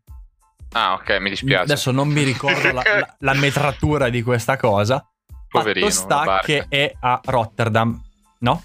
Ah, 0.72 0.93
ok, 0.93 1.19
mi 1.19 1.29
dispiace. 1.29 1.63
Adesso 1.63 1.91
non 1.91 2.07
mi 2.07 2.24
ricordo 2.24 2.72
la, 2.72 2.81
la, 2.84 3.15
la, 3.19 3.34
metratura 3.39 4.07
di 4.07 4.22
questa 4.22 4.55
cosa. 4.55 5.05
Poverino. 5.50 5.89
Fatto 5.89 6.01
sta 6.01 6.39
che 6.41 6.65
è 6.69 6.93
a 6.98 7.19
Rotterdam, 7.22 8.01
no? 8.39 8.63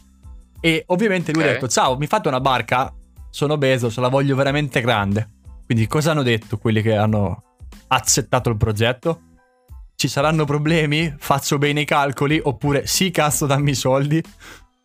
E 0.61 0.85
ovviamente 0.89 1.33
lui 1.33 1.43
okay. 1.43 1.53
ha 1.53 1.59
detto: 1.59 1.69
Ciao, 1.69 1.97
mi 1.97 2.07
fate 2.07 2.29
una 2.29 2.41
barca? 2.41 2.93
Sono 3.31 3.57
Bezos, 3.57 3.97
la 3.99 4.09
voglio 4.09 4.37
veramente 4.37 4.81
grande. 4.81 5.29
Quindi, 5.65 5.87
cosa 5.87 6.11
hanno 6.11 6.23
detto 6.23 6.59
quelli 6.59 6.83
che 6.83 6.97
hanno 6.97 7.43
accettato 7.89 8.51
il 8.51 8.57
progetto? 8.57 9.23
Ci 9.95 10.09
saranno 10.09 10.45
problemi? 10.45 11.15
Faccio 11.19 11.59
bene 11.59 11.83
i 11.83 11.85
calcoli? 11.85 12.41
Oppure 12.43 12.87
sì, 12.87 13.11
cazzo, 13.11 13.47
dammi 13.47 13.71
i 13.71 13.75
soldi? 13.75 14.23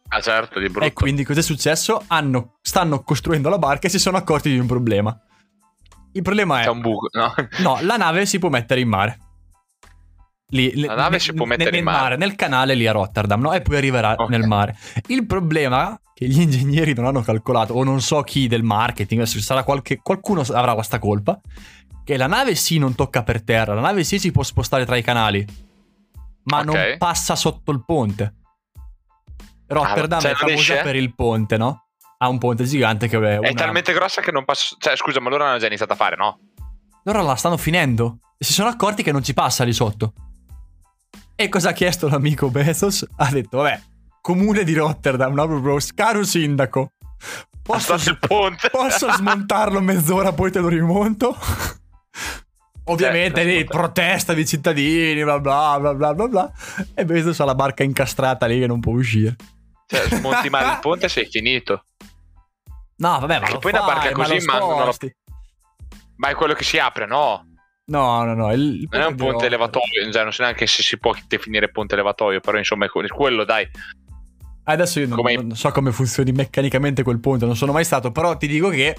Ah, 0.10 0.22
certo, 0.22 0.60
di 0.60 0.70
brutto. 0.70 0.86
E 0.86 0.94
quindi 0.94 1.24
cos'è 1.24 1.42
successo? 1.42 2.04
Hanno, 2.08 2.58
stanno 2.62 3.02
costruendo 3.02 3.50
la 3.50 3.58
barca 3.58 3.88
e 3.88 3.90
si 3.90 4.00
sono 4.00 4.18
accorti 4.18 4.50
di 4.50 4.60
un 4.60 4.68
problema. 4.68 5.18
Il 6.12 6.22
problema 6.22 6.62
è. 6.62 6.64
C'è 6.64 6.70
un 6.70 6.82
buco, 6.82 7.10
no? 7.12 7.34
No, 7.60 7.80
la 7.82 7.98
nave 7.98 8.26
si 8.26 8.40
può 8.40 8.50
mettere 8.50 8.80
in 8.80 8.88
mare. 8.88 9.20
Lì, 10.56 10.74
la 10.80 10.96
nave 10.96 11.20
si 11.20 11.34
può 11.34 11.46
mettere 11.46 11.72
nel, 11.72 11.80
in 11.80 11.86
mare. 11.86 12.00
mare. 12.00 12.16
Nel 12.16 12.36
canale 12.36 12.76
lì 12.76 12.88
a 12.88 12.94
Rotterdam, 12.94 13.42
no? 13.42 13.52
E 13.52 13.62
poi 13.62 13.76
arriverà 13.76 14.14
okay. 14.14 14.28
nel 14.30 14.48
mare. 14.48 14.78
Il 15.08 15.26
problema 15.26 16.00
che 16.14 16.28
gli 16.28 16.40
ingegneri 16.40 16.94
non 16.94 17.06
hanno 17.06 17.22
calcolato, 17.22 17.74
o 17.74 17.84
non 17.84 18.00
so 18.00 18.22
chi 18.22 18.48
del 18.48 18.64
marketing, 18.64 19.24
sarà 19.24 19.64
qualche, 19.64 20.00
qualcuno 20.02 20.42
avrà 20.54 20.74
questa 20.74 20.98
colpa, 20.98 21.38
che 22.06 22.16
la 22.16 22.28
nave 22.28 22.56
sì 22.56 22.78
non 22.78 22.96
tocca 22.96 23.22
per 23.24 23.44
terra, 23.44 23.74
la 23.74 23.82
nave 23.82 24.06
sì 24.06 24.18
si 24.18 24.32
può 24.32 24.44
spostare 24.44 24.86
tra 24.86 24.96
i 24.96 25.02
canali, 25.02 25.46
ma 26.44 26.60
okay. 26.60 26.90
non 26.90 26.98
passa 27.00 27.36
sotto 27.36 27.72
il 27.72 27.84
ponte. 27.84 28.34
Rotterdam 29.68 30.20
ah, 30.20 30.22
cioè 30.22 30.32
è 30.32 30.36
famosa 30.36 30.76
per 30.84 30.96
il 30.96 31.14
ponte, 31.14 31.58
no? 31.58 31.88
Ha 32.18 32.30
un 32.30 32.38
ponte 32.38 32.64
gigante 32.64 33.10
che 33.10 33.18
è, 33.18 33.38
una... 33.38 33.50
è 33.50 33.54
talmente 33.54 33.92
grossa 33.92 34.22
che 34.22 34.32
non 34.32 34.46
passa. 34.46 34.74
Cioè, 34.80 34.96
scusa, 34.96 35.20
ma 35.20 35.30
loro 35.30 35.44
hanno 35.44 35.58
già 35.58 35.68
iniziato 35.68 35.92
a 35.92 35.96
fare, 35.98 36.16
no? 36.16 36.40
Loro 37.04 37.24
la 37.24 37.36
stanno 37.36 37.58
finendo. 37.58 38.20
E 38.38 38.46
si 38.46 38.54
sono 38.54 38.70
accorti 38.70 39.04
che 39.04 39.12
non 39.12 39.22
ci 39.22 39.34
passa 39.34 39.66
lì 39.66 39.74
sotto. 39.74 40.14
E 41.38 41.50
cosa 41.50 41.70
ha 41.70 41.74
chiesto 41.74 42.08
l'amico 42.08 42.50
Bezos? 42.50 43.06
Ha 43.18 43.30
detto, 43.30 43.58
vabbè, 43.58 43.82
comune 44.22 44.64
di 44.64 44.74
Rotterdam, 44.74 45.34
no, 45.34 45.48
bro, 45.48 45.78
caro 45.94 46.24
sindaco, 46.24 46.94
posso, 47.62 47.98
posso 48.72 49.12
smontarlo 49.12 49.82
mezz'ora 49.82 50.32
poi 50.32 50.50
te 50.50 50.60
lo 50.60 50.70
rimonto? 50.70 51.38
Ovviamente 52.86 53.42
certo, 53.42 53.58
lì 53.58 53.64
protesta 53.66 54.34
di 54.34 54.46
cittadini, 54.46 55.24
bla 55.24 55.40
bla 55.40 55.78
bla 55.80 55.94
bla 55.94 56.14
bla 56.14 56.28
bla. 56.28 56.52
E 56.94 57.04
Bezos 57.04 57.40
ha 57.40 57.46
la 57.46 57.56
barca 57.56 57.84
incastrata 57.84 58.46
lì 58.46 58.60
che 58.60 58.68
non 58.68 58.80
può 58.80 58.94
uscire. 58.94 59.36
Cioè, 59.88 60.08
smonti 60.16 60.50
male 60.50 60.74
il 60.74 60.80
ponte 60.80 61.10
sei 61.10 61.26
finito. 61.26 61.84
No, 62.98 63.20
vabbè, 63.20 63.40
ma 63.40 63.48
poi 63.48 63.60
fai, 63.60 63.72
una 63.72 63.86
barca 63.86 64.12
così, 64.14 64.46
ma, 64.46 64.60
ma, 64.60 64.94
ma 66.16 66.30
è 66.30 66.36
quello 66.36 66.54
che 66.54 66.64
si 66.64 66.78
apre, 66.78 67.06
no? 67.06 67.46
No, 67.88 68.24
no, 68.24 68.34
no. 68.34 68.52
Il, 68.52 68.88
non 68.90 69.02
è 69.02 69.06
un 69.06 69.16
ponte 69.16 69.46
elevatoio, 69.46 70.12
cioè, 70.12 70.24
non 70.24 70.34
so 70.34 70.42
neanche 70.42 70.66
se 70.66 70.82
si 70.82 70.98
può 70.98 71.14
definire 71.28 71.70
ponte 71.70 71.94
elevatoio, 71.94 72.40
però 72.40 72.58
insomma 72.58 72.86
è 72.86 72.90
quello, 72.90 73.44
dai. 73.44 73.68
Adesso 74.64 75.00
io 75.00 75.08
non, 75.08 75.20
non, 75.22 75.56
so 75.56 75.72
come 75.72 75.92
funzioni 75.92 76.32
meccanicamente 76.32 77.04
quel 77.04 77.20
ponte, 77.20 77.46
non 77.46 77.56
sono 77.56 77.72
mai 77.72 77.84
stato, 77.84 78.12
però 78.12 78.36
ti 78.36 78.48
dico 78.48 78.70
che 78.70 78.96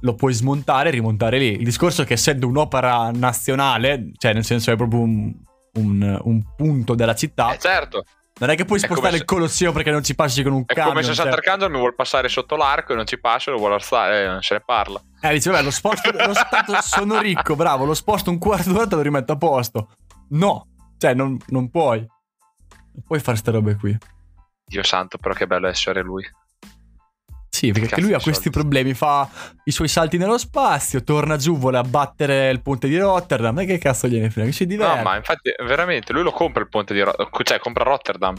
lo 0.00 0.14
puoi 0.14 0.34
smontare 0.34 0.90
e 0.90 0.92
rimontare 0.92 1.38
lì. 1.38 1.52
Il 1.52 1.64
discorso 1.64 2.02
è 2.02 2.04
che 2.04 2.14
essendo 2.14 2.46
un'opera 2.46 3.10
nazionale, 3.10 4.10
cioè 4.18 4.34
nel 4.34 4.44
senso 4.44 4.70
è 4.70 4.76
proprio 4.76 5.00
un, 5.00 5.32
un, 5.74 6.20
un 6.22 6.42
punto 6.54 6.94
della 6.94 7.14
città. 7.14 7.54
Eh, 7.54 7.58
certo. 7.58 8.04
Non 8.40 8.50
è 8.50 8.56
che 8.56 8.64
puoi 8.64 8.78
spostare 8.78 9.12
se... 9.12 9.16
il 9.18 9.24
Colosseo 9.24 9.72
perché 9.72 9.90
non 9.90 10.02
ci 10.02 10.14
passi 10.14 10.42
con 10.42 10.52
un 10.52 10.62
è 10.66 10.74
camion. 10.74 10.86
È 10.86 11.00
come 11.00 11.02
se 11.04 11.14
Sant'Arcangelo 11.14 11.70
mi 11.70 11.78
vuole 11.78 11.94
passare 11.94 12.28
sotto 12.28 12.56
l'arco 12.56 12.92
e 12.92 12.96
non 12.96 13.06
ci 13.06 13.18
passa 13.20 13.50
lo 13.50 13.58
vuole 13.58 13.74
alzare, 13.74 14.22
eh, 14.22 14.26
non 14.26 14.42
se 14.42 14.54
ne 14.54 14.62
parla. 14.64 15.00
Eh, 15.20 15.32
dice, 15.32 15.50
vabbè, 15.50 15.62
lo 15.62 15.70
sposto, 15.70 16.10
lo 16.10 16.34
sposto 16.34 16.80
sono 16.80 17.20
ricco, 17.20 17.54
bravo, 17.54 17.84
lo 17.84 17.94
sposto 17.94 18.30
un 18.30 18.38
quarto 18.38 18.72
d'ora 18.72 18.84
e 18.84 18.88
te 18.88 18.94
lo 18.96 19.02
rimetto 19.02 19.32
a 19.32 19.36
posto. 19.36 19.90
No, 20.30 20.66
cioè, 20.98 21.14
non, 21.14 21.38
non 21.48 21.70
puoi. 21.70 21.98
Non 21.98 23.04
puoi 23.06 23.20
fare 23.20 23.32
queste 23.32 23.50
robe 23.50 23.76
qui. 23.76 23.96
Dio 24.64 24.82
santo, 24.82 25.18
però 25.18 25.34
che 25.34 25.46
bello 25.46 25.68
essere 25.68 26.02
lui. 26.02 26.28
Sì, 27.62 27.70
perché 27.70 28.00
lui 28.00 28.12
ha 28.12 28.18
questi 28.18 28.50
problemi, 28.50 28.92
fa 28.92 29.28
i 29.62 29.70
suoi 29.70 29.86
salti 29.86 30.18
nello 30.18 30.36
spazio, 30.36 31.04
torna 31.04 31.36
giù, 31.36 31.56
vuole 31.56 31.78
abbattere 31.78 32.50
il 32.50 32.60
ponte 32.60 32.88
di 32.88 32.98
Rotterdam. 32.98 33.56
E 33.60 33.66
che 33.66 33.78
cazzo 33.78 34.08
gliene 34.08 34.30
frega? 34.30 34.48
Che 34.48 34.52
si 34.52 34.66
diverte. 34.66 34.96
No, 34.96 35.02
ma 35.04 35.14
infatti, 35.14 35.52
veramente, 35.64 36.12
lui 36.12 36.24
lo 36.24 36.32
compra 36.32 36.60
il 36.60 36.68
ponte 36.68 36.92
di 36.92 37.00
Rotterdam, 37.02 37.40
cioè 37.44 37.60
compra 37.60 37.84
Rotterdam. 37.84 38.34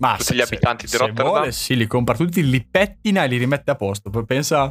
Ma 0.00 0.10
tutti 0.16 0.24
se, 0.24 0.34
gli 0.34 0.40
abitanti 0.40 0.88
se, 0.88 0.96
di 0.96 1.02
Rotterdam. 1.04 1.24
Se 1.24 1.30
vuole, 1.30 1.52
sì, 1.52 1.76
li 1.76 1.86
compra 1.86 2.16
tutti, 2.16 2.50
li 2.50 2.66
pettina 2.68 3.22
e 3.22 3.28
li 3.28 3.36
rimette 3.36 3.70
a 3.70 3.76
posto. 3.76 4.10
Poi 4.10 4.24
pensa 4.24 4.68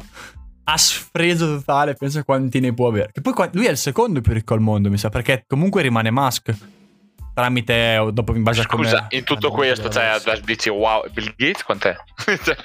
a 0.64 0.76
sfregio 0.76 1.46
totale, 1.46 1.94
pensa 1.94 2.22
quanti 2.24 2.60
ne 2.60 2.74
può 2.74 2.88
avere. 2.88 3.08
Che 3.10 3.22
poi 3.22 3.32
lui 3.52 3.64
è 3.64 3.70
il 3.70 3.78
secondo 3.78 4.20
più 4.20 4.34
ricco 4.34 4.52
al 4.52 4.60
mondo, 4.60 4.90
mi 4.90 4.98
sa, 4.98 5.08
perché 5.08 5.44
comunque 5.46 5.80
rimane 5.80 6.10
Musk. 6.10 6.54
Tramite, 7.32 8.10
dopo 8.12 8.34
in 8.34 8.42
base 8.42 8.60
a 8.60 8.66
come... 8.66 8.84
Scusa, 8.84 9.06
in 9.08 9.24
tutto 9.24 9.50
questo, 9.50 9.88
cioè, 9.88 10.20
dici 10.44 10.68
wow, 10.68 11.10
Bill 11.10 11.32
Gates 11.36 11.64
quant'è? 11.64 11.96
Cioè, 12.44 12.56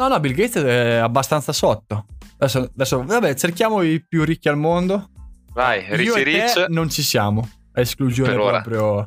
No, 0.00 0.08
no, 0.08 0.18
Bill 0.18 0.32
Gates 0.32 0.62
è 0.62 0.94
abbastanza 0.94 1.52
sotto. 1.52 2.06
Adesso, 2.38 2.70
adesso 2.72 3.04
vabbè, 3.04 3.34
cerchiamo 3.34 3.82
i 3.82 4.02
più 4.02 4.24
ricchi 4.24 4.48
al 4.48 4.56
mondo. 4.56 5.10
Vai, 5.52 5.84
Ricci 5.90 6.22
Rich. 6.22 6.68
Non 6.68 6.88
ci 6.88 7.02
siamo. 7.02 7.46
A 7.74 7.82
esclusione 7.82 8.32
proprio. 8.32 9.06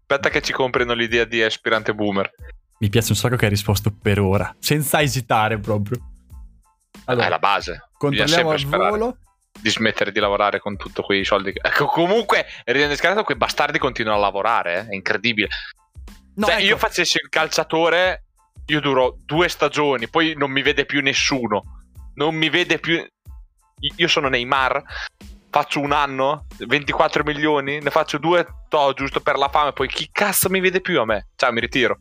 Aspetta 0.00 0.28
che 0.28 0.40
ci 0.40 0.52
comprino 0.52 0.92
l'idea 0.92 1.24
di 1.24 1.42
aspirante 1.42 1.92
boomer. 1.92 2.30
Mi 2.78 2.88
piace 2.88 3.10
un 3.10 3.16
sacco 3.16 3.34
che 3.34 3.46
hai 3.46 3.50
risposto 3.50 3.92
per 3.92 4.20
ora, 4.20 4.54
senza 4.60 5.02
esitare 5.02 5.58
proprio. 5.58 5.98
Allora, 7.06 7.26
è 7.26 7.30
la 7.30 7.40
base. 7.40 7.88
Controlliamo 7.98 8.50
al 8.50 8.64
volo. 8.64 9.16
Di 9.60 9.70
smettere 9.70 10.12
di 10.12 10.20
lavorare 10.20 10.60
con 10.60 10.76
tutti 10.76 11.02
quei 11.02 11.24
soldi. 11.24 11.52
Che... 11.52 11.60
Ecco, 11.64 11.86
comunque, 11.86 12.46
ridendo 12.64 12.94
scalato, 12.94 13.24
quei 13.24 13.36
bastardi 13.36 13.80
continuano 13.80 14.18
a 14.18 14.22
lavorare. 14.22 14.78
Eh? 14.78 14.86
È 14.90 14.94
incredibile. 14.94 15.48
No, 16.36 16.46
Se 16.46 16.52
ecco. 16.52 16.62
io 16.62 16.76
facessi 16.76 17.18
il 17.20 17.28
calciatore, 17.28 18.26
io 18.68 18.80
duro 18.80 19.16
due 19.24 19.48
stagioni, 19.48 20.08
poi 20.08 20.34
non 20.36 20.50
mi 20.50 20.62
vede 20.62 20.84
più 20.84 21.00
nessuno. 21.00 21.62
Non 22.14 22.34
mi 22.34 22.50
vede 22.50 22.78
più. 22.78 23.04
Io 23.96 24.08
sono 24.08 24.28
Neymar, 24.28 24.82
faccio 25.50 25.80
un 25.80 25.92
anno, 25.92 26.46
24 26.58 27.22
milioni, 27.24 27.80
ne 27.80 27.90
faccio 27.90 28.18
due, 28.18 28.46
to, 28.68 28.92
giusto 28.94 29.20
per 29.20 29.36
la 29.36 29.48
fame, 29.48 29.72
poi 29.72 29.88
chi 29.88 30.08
cazzo 30.10 30.50
mi 30.50 30.60
vede 30.60 30.80
più 30.80 31.00
a 31.00 31.04
me? 31.04 31.28
Ciao, 31.36 31.52
mi 31.52 31.60
ritiro. 31.60 31.98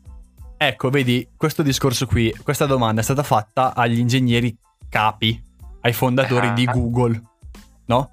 Ecco, 0.57 0.89
vedi, 0.89 1.29
questo 1.37 1.61
discorso 1.61 2.05
qui, 2.07 2.35
questa 2.43 2.65
domanda 2.65 3.01
è 3.01 3.03
stata 3.03 3.23
fatta 3.23 3.75
agli 3.75 3.99
ingegneri 3.99 4.55
capi, 4.89 5.39
ai 5.81 5.93
fondatori 5.93 6.47
uh-huh. 6.47 6.53
di 6.53 6.65
Google, 6.65 7.21
no? 7.85 8.11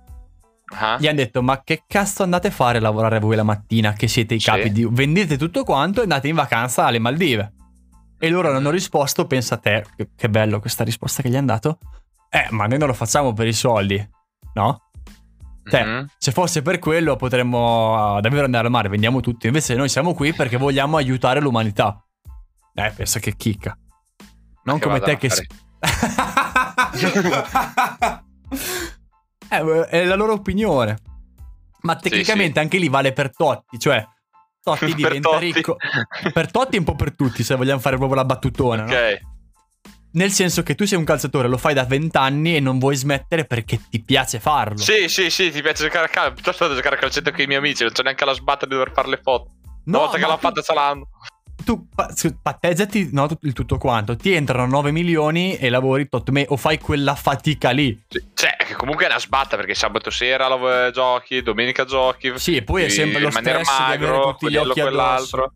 Uh-huh. 0.71 0.99
Gli 0.99 1.07
hanno 1.07 1.17
detto, 1.17 1.43
ma 1.43 1.63
che 1.65 1.85
cazzo 1.87 2.23
andate 2.23 2.49
a 2.49 2.51
fare 2.51 2.79
a 2.79 2.81
lavorare 2.83 3.19
voi 3.19 3.35
la 3.35 3.43
mattina 3.43 3.95
che 3.95 4.09
siete 4.09 4.35
i 4.35 4.41
capi 4.41 4.65
sì. 4.65 4.73
di... 4.73 4.89
Vendete 4.89 5.39
tutto 5.39 5.65
quanto 5.65 6.01
e 6.01 6.03
andate 6.03 6.29
in 6.29 6.35
vacanza 6.35 6.85
alle 6.85 6.99
Maldive. 6.99 7.53
E 8.19 8.29
loro 8.31 8.55
hanno 8.55 8.71
risposto, 8.71 9.27
pensa 9.27 9.57
a 9.57 9.59
te, 9.59 9.85
che 10.17 10.29
bello 10.29 10.61
questa 10.61 10.85
risposta 10.85 11.23
che 11.23 11.29
gli 11.29 11.37
hanno 11.37 11.47
dato. 11.47 11.79
Eh, 12.31 12.47
ma 12.51 12.67
noi 12.67 12.79
non 12.79 12.89
lo 12.89 12.95
facciamo 12.95 13.33
per 13.33 13.47
i 13.47 13.53
soldi, 13.53 14.09
no? 14.55 14.91
Cioè, 15.65 15.85
mm-hmm. 15.85 16.05
se 16.19 16.33
fosse 16.33 16.63
per 16.63 16.79
quello 16.79 17.17
potremmo 17.17 18.17
uh, 18.17 18.21
davvero 18.21 18.45
andare 18.45 18.67
al 18.67 18.73
mare, 18.73 18.89
vendiamo 18.89 19.21
tutti. 19.21 19.47
Invece 19.47 19.75
noi 19.75 19.89
siamo 19.89 20.15
qui 20.15 20.35
perché 20.35 20.57
vogliamo 20.57 20.97
aiutare 20.97 21.41
l'umanità. 21.41 22.03
Eh, 22.75 22.93
pensa 22.95 23.19
che 23.19 23.37
chicca. 23.37 23.77
Non 24.65 24.79
che 24.79 24.85
come 24.85 25.01
te 25.01 25.17
che... 25.17 25.29
eh, 29.49 29.87
è 29.89 30.05
la 30.05 30.15
loro 30.15 30.33
opinione. 30.35 30.99
Ma 31.83 31.97
tecnicamente 31.97 32.47
sì, 32.47 32.53
sì. 32.53 32.59
anche 32.59 32.79
lì 32.79 32.89
vale 32.89 33.13
per 33.13 33.31
Totti, 33.35 33.79
cioè 33.79 34.05
Totti 34.65 34.95
diventa 34.95 35.29
Totti. 35.29 35.53
ricco. 35.53 35.77
Per 36.33 36.51
Totti 36.51 36.77
e 36.77 36.79
un 36.79 36.85
po' 36.85 36.97
per 36.97 37.15
tutti, 37.15 37.45
se 37.45 37.55
vogliamo 37.55 37.81
fare 37.81 37.97
proprio 37.97 38.17
la 38.17 38.25
battutona. 38.25 38.85
Ok. 38.85 38.91
No? 38.91 39.33
Nel 40.15 40.31
senso 40.31 40.63
che 40.63 40.75
tu 40.75 40.87
sei 40.87 40.97
un 40.97 41.05
calciatore, 41.05 41.49
lo 41.49 41.59
fai 41.59 41.75
da 41.75 41.85
vent'anni 41.85 42.57
e 42.57 42.61
non 42.61 42.79
vuoi 42.79 42.95
smettere 42.95 43.45
perché 43.47 43.81
ti 43.91 44.01
piace 44.01 44.39
farlo. 44.39 44.79
Sì, 44.79 45.09
sì, 45.09 45.29
sì, 45.29 45.51
ti 45.51 45.61
piace 45.61 45.83
giocare 45.83 46.07
a 46.07 46.09
calcio. 46.09 46.35
Piuttosto 46.35 46.73
giocare 46.73 46.97
a 46.97 46.99
calcetto 46.99 47.31
con 47.31 47.41
i 47.41 47.47
miei 47.47 47.59
amici, 47.59 47.83
non 47.83 47.93
c'è 47.93 48.03
neanche 48.03 48.25
la 48.25 48.33
sbatta 48.33 48.65
di 48.65 48.73
dover 48.73 48.93
fare 48.93 49.09
le 49.09 49.21
foto. 49.23 49.51
Una 49.87 49.99
no, 49.99 49.99
volta 49.99 50.19
che 50.19 50.25
l'ho 50.25 50.39
fatta 50.39 50.63
ce 50.63 50.73
l'hanno 50.73 51.09
tu 51.65 51.89
patteggiati 52.43 53.11
no, 53.13 53.29
il 53.43 53.53
tutto 53.53 53.79
quanto. 53.79 54.17
Ti 54.17 54.33
entrano 54.33 54.67
9 54.67 54.91
milioni 54.93 55.57
e 55.57 55.69
lavori 55.71 56.09
tot 56.09 56.31
me 56.31 56.47
o 56.49 56.57
fai 56.57 56.79
quella 56.79 57.15
fatica 57.15 57.71
lì. 57.71 58.05
Cioè, 58.35 58.57
che 58.59 58.75
comunque 58.75 59.07
è 59.07 59.09
una 59.09 59.19
sbatta 59.19 59.57
perché 59.57 59.75
sabato 59.75 60.11
sera 60.11 60.49
lo 60.49 60.91
giochi, 60.91 61.43
domenica 61.43 61.85
giochi. 61.85 62.33
Sì, 62.37 62.57
e 62.57 62.63
poi 62.63 62.85
è 62.85 62.89
sempre 62.89 63.21
lo 63.21 63.31
stesso 63.31 63.73
magro, 63.73 63.97
di 63.97 64.05
avere 64.05 64.23
tutti 64.23 64.51
gli 64.51 64.57
occhi 64.57 64.81
quell'altro. 64.81 65.53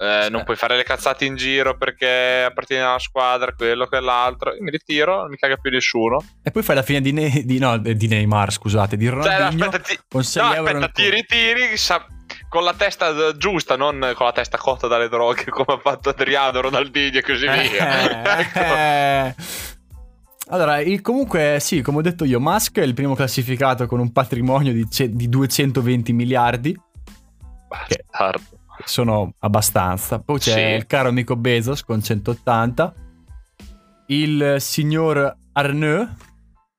Eh, 0.00 0.28
non 0.30 0.44
puoi 0.44 0.56
fare 0.56 0.76
le 0.76 0.84
cazzate 0.84 1.24
in 1.24 1.34
giro 1.34 1.76
perché 1.76 2.44
appartieni 2.44 2.84
alla 2.84 3.00
squadra, 3.00 3.52
quello, 3.52 3.88
quell'altro. 3.88 4.54
Io 4.54 4.62
mi 4.62 4.70
ritiro, 4.70 5.22
non 5.22 5.30
mi 5.30 5.36
caga 5.36 5.56
più 5.56 5.72
nessuno. 5.72 6.24
E 6.42 6.52
poi 6.52 6.62
fai 6.62 6.76
la 6.76 6.82
fine 6.82 7.00
di, 7.00 7.12
ne- 7.12 7.42
di, 7.44 7.58
no, 7.58 7.76
di 7.78 8.06
Neymar, 8.06 8.52
scusate, 8.52 8.96
di 8.96 9.08
Ronaldinho. 9.08 9.64
Cioè, 9.64 9.68
aspetta, 9.68 9.78
ti, 9.80 9.98
con 10.08 10.22
6 10.22 10.42
no, 10.42 10.50
aspetta, 10.50 10.88
ti 10.90 11.10
ritiri, 11.10 11.76
sa- 11.76 12.06
con 12.48 12.64
la 12.64 12.74
testa 12.74 13.36
giusta, 13.36 13.76
non 13.76 14.12
con 14.14 14.26
la 14.26 14.32
testa 14.32 14.56
cotta 14.56 14.86
dalle 14.86 15.08
droghe 15.08 15.46
come 15.50 15.74
ha 15.74 15.78
fatto 15.78 16.08
Adriano, 16.08 16.60
Ronaldinho 16.60 17.18
e 17.18 17.22
così 17.22 17.46
via. 17.46 18.22
Eh, 18.24 18.40
ecco. 18.40 18.58
eh. 18.58 19.34
Allora, 20.50 20.80
il, 20.80 21.02
comunque 21.02 21.58
sì, 21.60 21.82
come 21.82 21.98
ho 21.98 22.00
detto 22.00 22.24
io, 22.24 22.40
Musk 22.40 22.78
è 22.78 22.82
il 22.82 22.94
primo 22.94 23.14
classificato 23.14 23.86
con 23.86 24.00
un 24.00 24.12
patrimonio 24.12 24.72
di, 24.72 24.88
ce- 24.90 25.10
di 25.10 25.28
220 25.28 26.12
miliardi. 26.14 26.74
Bastardo. 27.68 28.58
sono 28.84 29.34
abbastanza. 29.40 30.20
Poi 30.20 30.38
c'è 30.38 30.52
sì. 30.54 30.60
il 30.76 30.86
caro 30.86 31.10
amico 31.10 31.36
Bezos 31.36 31.84
con 31.84 32.02
180. 32.02 32.94
Il 34.06 34.56
signor 34.58 35.36
Arnaud, 35.52 36.14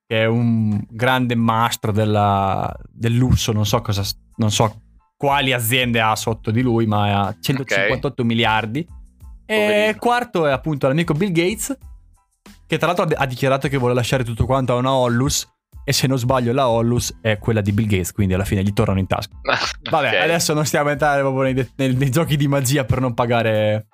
che 0.07 0.21
è 0.23 0.25
un 0.25 0.83
grande 0.89 1.35
mastro 1.35 1.91
della, 1.91 2.75
del 2.89 3.13
lusso, 3.13 3.51
non 3.51 3.67
so 3.67 3.81
cosa... 3.81 4.01
Non 4.37 4.49
so 4.49 4.81
quali 5.19 5.51
aziende 5.51 5.99
ha 5.99 6.15
sotto 6.15 6.49
di 6.49 6.61
lui, 6.61 6.85
ma 6.85 7.27
ha 7.27 7.35
158 7.37 8.07
okay. 8.07 8.25
miliardi. 8.25 8.87
Poverino. 9.45 9.89
E 9.89 9.95
quarto 9.99 10.47
è 10.47 10.51
appunto 10.51 10.87
l'amico 10.87 11.13
Bill 11.13 11.33
Gates, 11.33 11.77
che 12.65 12.77
tra 12.77 12.87
l'altro 12.87 13.05
ha 13.13 13.25
dichiarato 13.25 13.67
che 13.67 13.75
vuole 13.75 13.93
lasciare 13.93 14.23
tutto 14.23 14.45
quanto 14.45 14.71
a 14.71 14.75
una 14.77 14.93
Hollus. 14.93 15.45
E 15.83 15.91
se 15.91 16.07
non 16.07 16.17
sbaglio, 16.17 16.53
la 16.53 16.69
Hollus 16.69 17.17
è 17.19 17.37
quella 17.37 17.59
di 17.59 17.73
Bill 17.73 17.87
Gates, 17.87 18.13
quindi 18.13 18.33
alla 18.33 18.45
fine 18.45 18.63
gli 18.63 18.71
tornano 18.71 18.99
in 18.99 19.07
tasca. 19.07 19.33
Vabbè, 19.91 20.07
okay. 20.07 20.21
adesso 20.21 20.53
non 20.53 20.65
stiamo 20.65 20.87
a 20.87 20.93
entrare 20.93 21.19
proprio 21.19 21.41
nei, 21.51 21.69
nei, 21.75 21.93
nei, 21.95 22.09
giochi 22.09 22.37
di 22.37 22.47
magia 22.47 22.85
per 22.85 23.01
non 23.01 23.13
pagare 23.13 23.87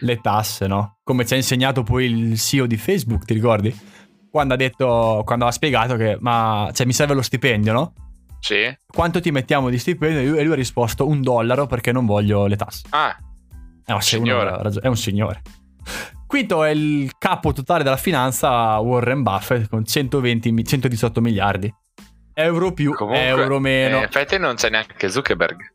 le 0.00 0.20
tasse, 0.22 0.66
no? 0.66 1.00
Come 1.04 1.26
ci 1.26 1.34
ha 1.34 1.36
insegnato 1.36 1.82
poi 1.82 2.06
il 2.06 2.38
CEO 2.38 2.64
di 2.64 2.78
Facebook, 2.78 3.26
ti 3.26 3.34
ricordi? 3.34 3.78
Quando 4.30 4.54
ha 4.54 4.56
detto, 4.56 5.24
quando 5.26 5.44
ha 5.44 5.52
spiegato 5.52 5.96
che, 5.96 6.16
ma 6.20 6.70
cioè, 6.72 6.86
mi 6.86 6.94
serve 6.94 7.12
lo 7.12 7.22
stipendio, 7.22 7.74
no? 7.74 7.92
Sì. 8.40 8.76
Quanto 8.86 9.20
ti 9.20 9.30
mettiamo 9.30 9.70
di 9.70 9.78
stipendio? 9.78 10.36
E 10.36 10.42
lui 10.42 10.52
ha 10.52 10.56
risposto 10.56 11.06
un 11.06 11.22
dollaro 11.22 11.66
perché 11.66 11.92
non 11.92 12.06
voglio 12.06 12.46
le 12.46 12.56
tasse. 12.56 12.86
Ah. 12.90 13.16
Eh, 13.86 13.92
ma 13.92 14.00
signore. 14.00 14.50
Ragione, 14.62 14.86
è 14.86 14.88
un 14.88 14.96
signore. 14.96 15.42
Quinto 16.26 16.62
è 16.62 16.70
il 16.70 17.12
capo 17.18 17.52
totale 17.52 17.82
della 17.82 17.96
finanza 17.96 18.78
Warren 18.78 19.22
Buffett 19.22 19.68
con 19.68 19.84
120, 19.84 20.64
118 20.64 21.20
miliardi. 21.20 21.72
Euro 22.34 22.72
più, 22.72 22.94
Comunque, 22.94 23.26
euro 23.26 23.58
meno. 23.58 23.98
In 23.98 24.04
effetti 24.04 24.38
non 24.38 24.54
c'è 24.54 24.70
neanche 24.70 25.08
Zuckerberg. 25.08 25.72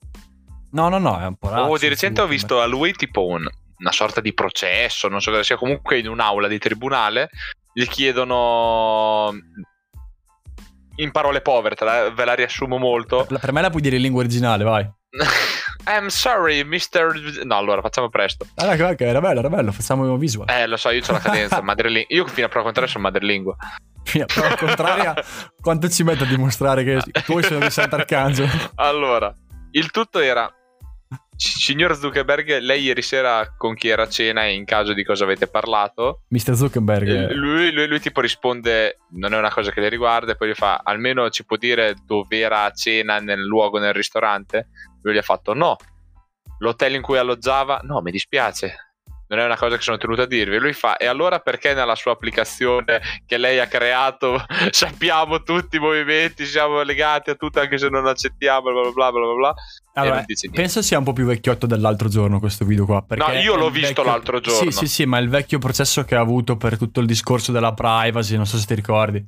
No, 0.71 0.89
no, 0.89 0.97
no, 0.97 1.19
è 1.19 1.25
un 1.25 1.35
po' 1.35 1.49
razzo, 1.49 1.69
Oh, 1.69 1.77
di 1.77 1.87
recente 1.87 2.21
ho 2.21 2.27
visto 2.27 2.61
a 2.61 2.65
lui 2.65 2.93
tipo 2.93 3.25
un, 3.25 3.45
una 3.77 3.91
sorta 3.91 4.21
di 4.21 4.33
processo, 4.33 5.07
non 5.07 5.21
so 5.21 5.31
cosa 5.31 5.43
sia, 5.43 5.57
comunque 5.57 5.99
in 5.99 6.07
un'aula 6.07 6.47
di 6.47 6.57
tribunale 6.57 7.29
gli 7.73 7.85
chiedono 7.85 9.33
in 10.97 11.11
parole 11.11 11.41
povere, 11.41 11.75
la, 11.79 12.09
ve 12.09 12.25
la 12.25 12.33
riassumo 12.33 12.77
molto. 12.77 13.25
Per, 13.25 13.51
me 13.51 13.61
la 13.61 13.69
puoi 13.69 13.81
dire 13.81 13.95
in 13.95 14.01
lingua 14.01 14.21
originale, 14.21 14.63
vai. 14.63 14.89
I'm 15.87 16.07
sorry, 16.07 16.63
Mr. 16.63 17.43
No, 17.43 17.57
allora 17.57 17.81
facciamo 17.81 18.09
presto. 18.09 18.47
Ah, 18.55 18.73
ok, 18.73 18.79
ok, 18.93 19.01
era 19.01 19.21
bello, 19.21 19.39
era 19.39 19.49
bello, 19.49 19.71
facciamo 19.71 20.17
visual. 20.17 20.49
Eh, 20.49 20.65
lo 20.65 20.77
so, 20.77 20.89
io 20.89 21.01
ho 21.07 21.11
la 21.11 21.19
cadenza 21.19 21.61
madrelingua. 21.63 22.15
Io 22.15 22.25
fino 22.25 22.47
a 22.47 22.49
prova 22.49 22.65
contraria 22.65 22.91
sono 22.91 23.03
madrelingua. 23.03 23.55
Fino 24.03 24.23
a 24.23 24.27
prova 24.27 24.55
contraria, 24.55 25.13
quanto 25.61 25.89
ci 25.89 26.03
metto 26.03 26.23
a 26.23 26.27
dimostrare 26.27 26.83
che 26.83 26.99
tu 27.25 27.41
sono 27.41 27.59
di 27.59 27.69
Sant'Arcangelo? 27.69 28.49
Allora, 28.75 29.33
il 29.71 29.91
tutto 29.91 30.19
era 30.19 30.51
Signor 31.37 31.95
Zuckerberg, 31.95 32.59
lei 32.59 32.83
ieri 32.83 33.01
sera 33.01 33.55
con 33.57 33.75
chi 33.75 33.89
era 33.89 34.03
a 34.03 34.09
cena 34.09 34.45
e 34.45 34.53
in 34.53 34.65
caso 34.65 34.93
di 34.93 35.03
cosa 35.03 35.23
avete 35.23 35.47
parlato? 35.47 36.21
Mr. 36.29 36.55
Zuckerberg. 36.55 37.07
Eh, 37.07 37.33
lui, 37.33 37.71
lui, 37.71 37.87
lui, 37.87 37.99
tipo 37.99 38.21
risponde, 38.21 38.99
non 39.11 39.33
è 39.33 39.37
una 39.37 39.51
cosa 39.51 39.71
che 39.71 39.81
le 39.81 39.89
riguarda, 39.89 40.31
e 40.31 40.35
poi 40.35 40.49
gli 40.49 40.53
fa, 40.53 40.81
almeno 40.83 41.29
ci 41.29 41.45
può 41.45 41.57
dire 41.57 41.95
dove 42.05 42.39
era 42.39 42.63
a 42.63 42.71
cena, 42.71 43.19
nel 43.19 43.41
luogo, 43.41 43.79
nel 43.79 43.93
ristorante? 43.93 44.69
Lui 45.01 45.13
gli 45.13 45.17
ha 45.17 45.23
fatto, 45.23 45.53
no. 45.53 45.75
L'hotel 46.59 46.95
in 46.95 47.01
cui 47.01 47.17
alloggiava? 47.17 47.81
No, 47.83 48.01
mi 48.01 48.11
dispiace 48.11 48.85
non 49.27 49.39
è 49.39 49.45
una 49.45 49.57
cosa 49.57 49.75
che 49.75 49.81
sono 49.81 49.97
tenuto 49.97 50.21
a 50.21 50.27
dirvi. 50.27 50.57
Lui 50.59 50.73
fa, 50.73 50.97
e 50.97 51.07
allora 51.07 51.39
perché 51.39 51.73
nella 51.73 51.95
sua 51.95 52.11
applicazione 52.11 53.01
che 53.25 53.37
lei 53.37 53.59
ha 53.59 53.67
creato 53.67 54.43
sappiamo 54.69 55.41
tutti 55.41 55.77
i 55.77 55.79
movimenti, 55.79 56.45
siamo 56.45 56.81
legati 56.81 57.31
a 57.31 57.35
tutto 57.35 57.59
anche 57.59 57.77
se 57.77 57.89
non 57.89 58.05
accettiamo, 58.05 58.71
bla 58.71 58.91
bla 58.91 59.11
bla 59.11 59.11
bla 59.11 59.33
bla. 59.33 59.53
Allora, 59.93 60.25
penso 60.51 60.81
sia 60.81 60.97
un 60.97 61.05
po' 61.05 61.13
più 61.13 61.25
vecchiotto 61.25 61.65
dell'altro 61.65 62.09
giorno 62.09 62.39
questo 62.39 62.65
video 62.65 62.85
qua. 62.85 63.03
No, 63.07 63.31
io 63.31 63.55
l'ho 63.55 63.69
visto 63.69 63.87
vecchio... 63.87 64.03
l'altro 64.03 64.39
giorno. 64.39 64.71
Sì, 64.71 64.77
sì, 64.77 64.87
sì, 64.87 65.05
ma 65.05 65.17
il 65.17 65.29
vecchio 65.29 65.57
processo 65.57 66.03
che 66.03 66.15
ha 66.15 66.19
avuto 66.19 66.57
per 66.57 66.77
tutto 66.77 66.99
il 66.99 67.05
discorso 67.05 67.51
della 67.51 67.73
privacy, 67.73 68.35
non 68.35 68.45
so 68.45 68.57
se 68.57 68.65
ti 68.65 68.75
ricordi. 68.75 69.23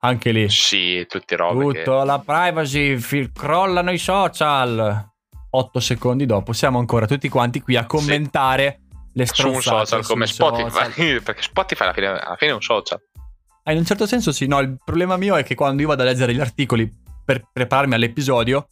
Anche 0.00 0.32
lì. 0.32 0.48
Sì, 0.50 1.06
tutti 1.08 1.34
robe. 1.36 1.64
Tutto, 1.64 1.98
che... 2.00 2.04
la 2.04 2.18
privacy, 2.18 2.98
fi- 2.98 3.30
crollano 3.32 3.92
i 3.92 3.98
social. 3.98 5.10
Otto 5.54 5.80
secondi 5.80 6.24
dopo 6.24 6.54
siamo 6.54 6.78
ancora 6.78 7.06
tutti 7.06 7.28
quanti 7.28 7.60
qui 7.60 7.76
a 7.76 7.84
commentare 7.84 8.76
sì 8.78 8.81
le 9.12 9.26
su 9.26 9.48
un 9.48 9.60
social 9.60 10.04
come 10.04 10.26
Spotify, 10.26 10.90
social. 10.90 11.22
perché 11.22 11.42
Spotify 11.42 11.82
alla 11.84 11.92
fine, 11.92 12.06
alla 12.06 12.36
fine, 12.36 12.50
è 12.50 12.54
un 12.54 12.62
social. 12.62 13.00
Ah, 13.64 13.72
in 13.72 13.78
un 13.78 13.84
certo 13.84 14.06
senso 14.06 14.32
sì, 14.32 14.46
no, 14.46 14.58
il 14.60 14.78
problema 14.84 15.16
mio 15.16 15.36
è 15.36 15.44
che 15.44 15.54
quando 15.54 15.82
io 15.82 15.88
vado 15.88 16.02
a 16.02 16.04
leggere 16.04 16.34
gli 16.34 16.40
articoli 16.40 16.90
per 17.24 17.48
prepararmi 17.52 17.94
all'episodio, 17.94 18.68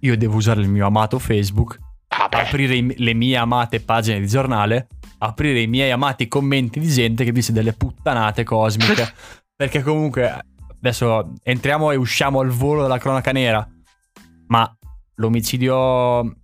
io 0.00 0.16
devo 0.16 0.36
usare 0.36 0.60
il 0.60 0.68
mio 0.68 0.86
amato 0.86 1.18
Facebook, 1.18 1.78
ah, 2.08 2.28
aprire 2.30 2.74
i, 2.74 2.94
le 2.96 3.14
mie 3.14 3.36
amate 3.36 3.80
pagine 3.80 4.18
di 4.18 4.26
giornale, 4.26 4.88
aprire 5.18 5.60
i 5.60 5.66
miei 5.68 5.90
amati 5.90 6.26
commenti 6.26 6.80
di 6.80 6.88
gente 6.88 7.24
che 7.24 7.32
dice 7.32 7.52
delle 7.52 7.72
puttanate 7.72 8.42
cosmiche, 8.42 9.12
perché 9.54 9.82
comunque 9.82 10.44
adesso 10.82 11.34
entriamo 11.44 11.92
e 11.92 11.96
usciamo 11.96 12.40
al 12.40 12.48
volo 12.48 12.82
della 12.82 12.98
cronaca 12.98 13.30
nera, 13.30 13.66
ma 14.48 14.76
l'omicidio 15.16 16.41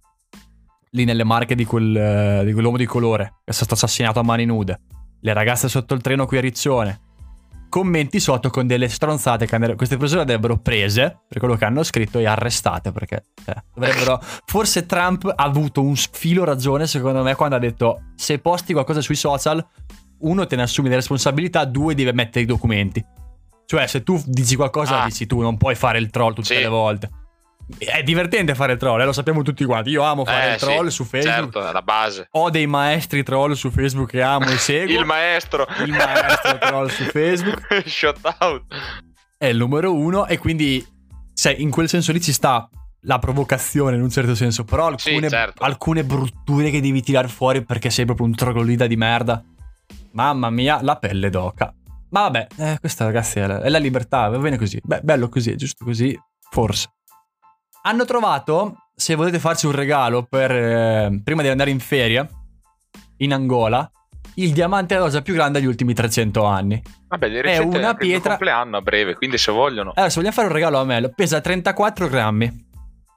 lì 0.90 1.04
nelle 1.04 1.24
marche 1.24 1.54
di, 1.54 1.64
quel, 1.64 2.42
di 2.44 2.52
quell'uomo 2.52 2.76
di 2.76 2.86
colore 2.86 3.34
che 3.44 3.50
è 3.50 3.52
stato 3.52 3.74
assassinato 3.74 4.20
a 4.20 4.22
mani 4.22 4.44
nude. 4.44 4.80
Le 5.20 5.32
ragazze 5.32 5.68
sotto 5.68 5.94
il 5.94 6.00
treno 6.00 6.26
qui 6.26 6.38
a 6.38 6.40
Riccione. 6.40 7.00
Commenti 7.68 8.18
sotto 8.18 8.48
con 8.48 8.66
delle 8.66 8.88
stronzate 8.88 9.44
che 9.44 9.74
queste 9.74 9.98
persone 9.98 10.22
andrebbero 10.22 10.56
prese 10.56 11.18
per 11.28 11.38
quello 11.38 11.54
che 11.54 11.66
hanno 11.66 11.82
scritto 11.82 12.18
e 12.18 12.26
arrestate 12.26 12.92
perché 12.92 13.24
eh, 13.44 13.62
dovrebbero... 13.74 14.20
Forse 14.46 14.86
Trump 14.86 15.26
ha 15.26 15.44
avuto 15.44 15.82
un 15.82 15.94
filo 15.94 16.44
ragione 16.44 16.86
secondo 16.86 17.22
me 17.22 17.34
quando 17.34 17.56
ha 17.56 17.58
detto 17.58 18.12
se 18.14 18.38
posti 18.38 18.72
qualcosa 18.72 19.02
sui 19.02 19.16
social, 19.16 19.64
uno 20.20 20.46
te 20.46 20.56
ne 20.56 20.62
assumi 20.62 20.88
le 20.88 20.94
responsabilità, 20.94 21.64
due 21.66 21.94
deve 21.94 22.12
mettere 22.12 22.44
i 22.44 22.46
documenti. 22.46 23.04
Cioè 23.66 23.86
se 23.86 24.02
tu 24.02 24.18
dici 24.24 24.56
qualcosa, 24.56 25.02
ah. 25.02 25.04
dici 25.04 25.26
tu, 25.26 25.40
non 25.40 25.58
puoi 25.58 25.74
fare 25.74 25.98
il 25.98 26.08
troll 26.08 26.32
tutte 26.32 26.54
sì. 26.54 26.60
le 26.62 26.68
volte. 26.68 27.10
È 27.76 28.02
divertente 28.02 28.54
fare 28.54 28.72
il 28.72 28.78
troll, 28.78 29.00
eh, 29.00 29.04
lo 29.04 29.12
sappiamo 29.12 29.42
tutti 29.42 29.64
quanti. 29.64 29.90
Io 29.90 30.02
amo 30.02 30.24
fare 30.24 30.50
eh, 30.50 30.54
il 30.54 30.58
troll 30.58 30.86
sì, 30.86 30.94
su 30.94 31.04
Facebook. 31.04 31.34
Certo, 31.34 31.68
è 31.68 31.72
la 31.72 31.82
base. 31.82 32.28
Ho 32.32 32.48
dei 32.48 32.66
maestri 32.66 33.22
troll 33.22 33.52
su 33.52 33.70
Facebook 33.70 34.08
che 34.10 34.22
amo 34.22 34.46
e 34.46 34.56
seguo. 34.58 34.98
il 34.98 35.04
maestro. 35.04 35.66
Il 35.84 35.90
maestro 35.90 36.58
troll 36.58 36.88
su 36.88 37.04
Facebook. 37.04 37.82
Shut 37.86 38.18
out. 38.38 38.64
È 39.36 39.46
il 39.46 39.56
numero 39.56 39.94
uno 39.94 40.26
e 40.26 40.38
quindi 40.38 40.84
cioè, 41.38 41.54
in 41.56 41.70
quel 41.70 41.88
senso 41.88 42.10
lì 42.10 42.20
ci 42.20 42.32
sta 42.32 42.68
la 43.02 43.20
provocazione 43.20 43.94
in 43.94 44.02
un 44.02 44.10
certo 44.10 44.34
senso, 44.34 44.64
però 44.64 44.86
alcune, 44.86 45.28
sì, 45.28 45.28
certo. 45.28 45.62
alcune 45.62 46.02
brutture 46.02 46.70
che 46.70 46.80
devi 46.80 47.00
tirare 47.00 47.28
fuori 47.28 47.64
perché 47.64 47.90
sei 47.90 48.04
proprio 48.06 48.26
un 48.26 48.34
troglodita 48.34 48.88
di 48.88 48.96
merda. 48.96 49.40
Mamma 50.12 50.50
mia, 50.50 50.82
la 50.82 50.96
pelle 50.96 51.30
d'oca. 51.30 51.72
Ma 52.10 52.22
vabbè, 52.22 52.46
eh, 52.56 52.76
questa 52.80 53.04
ragazzi 53.04 53.38
è 53.38 53.46
la, 53.46 53.60
è 53.60 53.68
la 53.68 53.78
libertà, 53.78 54.28
va 54.28 54.38
bene 54.38 54.56
così. 54.56 54.80
Beh, 54.82 55.00
bello 55.02 55.28
così, 55.28 55.54
giusto 55.54 55.84
così, 55.84 56.18
forse. 56.50 56.88
Hanno 57.88 58.04
trovato, 58.04 58.90
se 58.94 59.14
volete 59.14 59.38
farci 59.38 59.64
un 59.64 59.72
regalo 59.72 60.22
per, 60.24 60.50
eh, 60.50 61.20
prima 61.24 61.40
di 61.40 61.48
andare 61.48 61.70
in 61.70 61.80
ferie, 61.80 62.28
in 63.18 63.32
Angola, 63.32 63.90
il 64.34 64.52
diamante 64.52 64.98
rosa 64.98 65.22
più 65.22 65.32
grande 65.32 65.58
degli 65.58 65.68
ultimi 65.68 65.94
300 65.94 66.44
anni. 66.44 66.82
Vabbè, 67.08 67.30
di 67.30 67.38
è 67.38 67.56
una 67.56 67.94
pietra. 67.94 68.36
Compleanno 68.36 68.76
a 68.76 68.82
breve, 68.82 69.14
quindi 69.14 69.38
se 69.38 69.52
vogliono. 69.52 69.92
Allora, 69.94 70.10
se 70.10 70.16
vogliamo 70.16 70.34
fare 70.34 70.48
un 70.48 70.52
regalo 70.52 70.78
a 70.78 70.84
me, 70.84 71.08
pesa 71.14 71.40
34 71.40 72.08
grammi. 72.08 72.66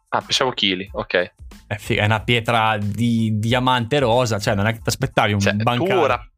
Ah, 0.08 0.22
pensavo 0.22 0.52
chili, 0.52 0.90
ok. 0.90 1.34
È, 1.68 1.76
figa, 1.76 2.04
è 2.04 2.06
una 2.06 2.22
pietra 2.22 2.78
di 2.82 3.40
diamante 3.40 4.00
rosa, 4.00 4.40
cioè 4.40 4.56
non 4.56 4.68
è 4.68 4.72
che 4.72 4.78
ti 4.78 4.88
aspettavi 4.88 5.34
un 5.34 5.40
cioè, 5.42 5.52
bancario. 5.52 6.00
Ora... 6.00 6.32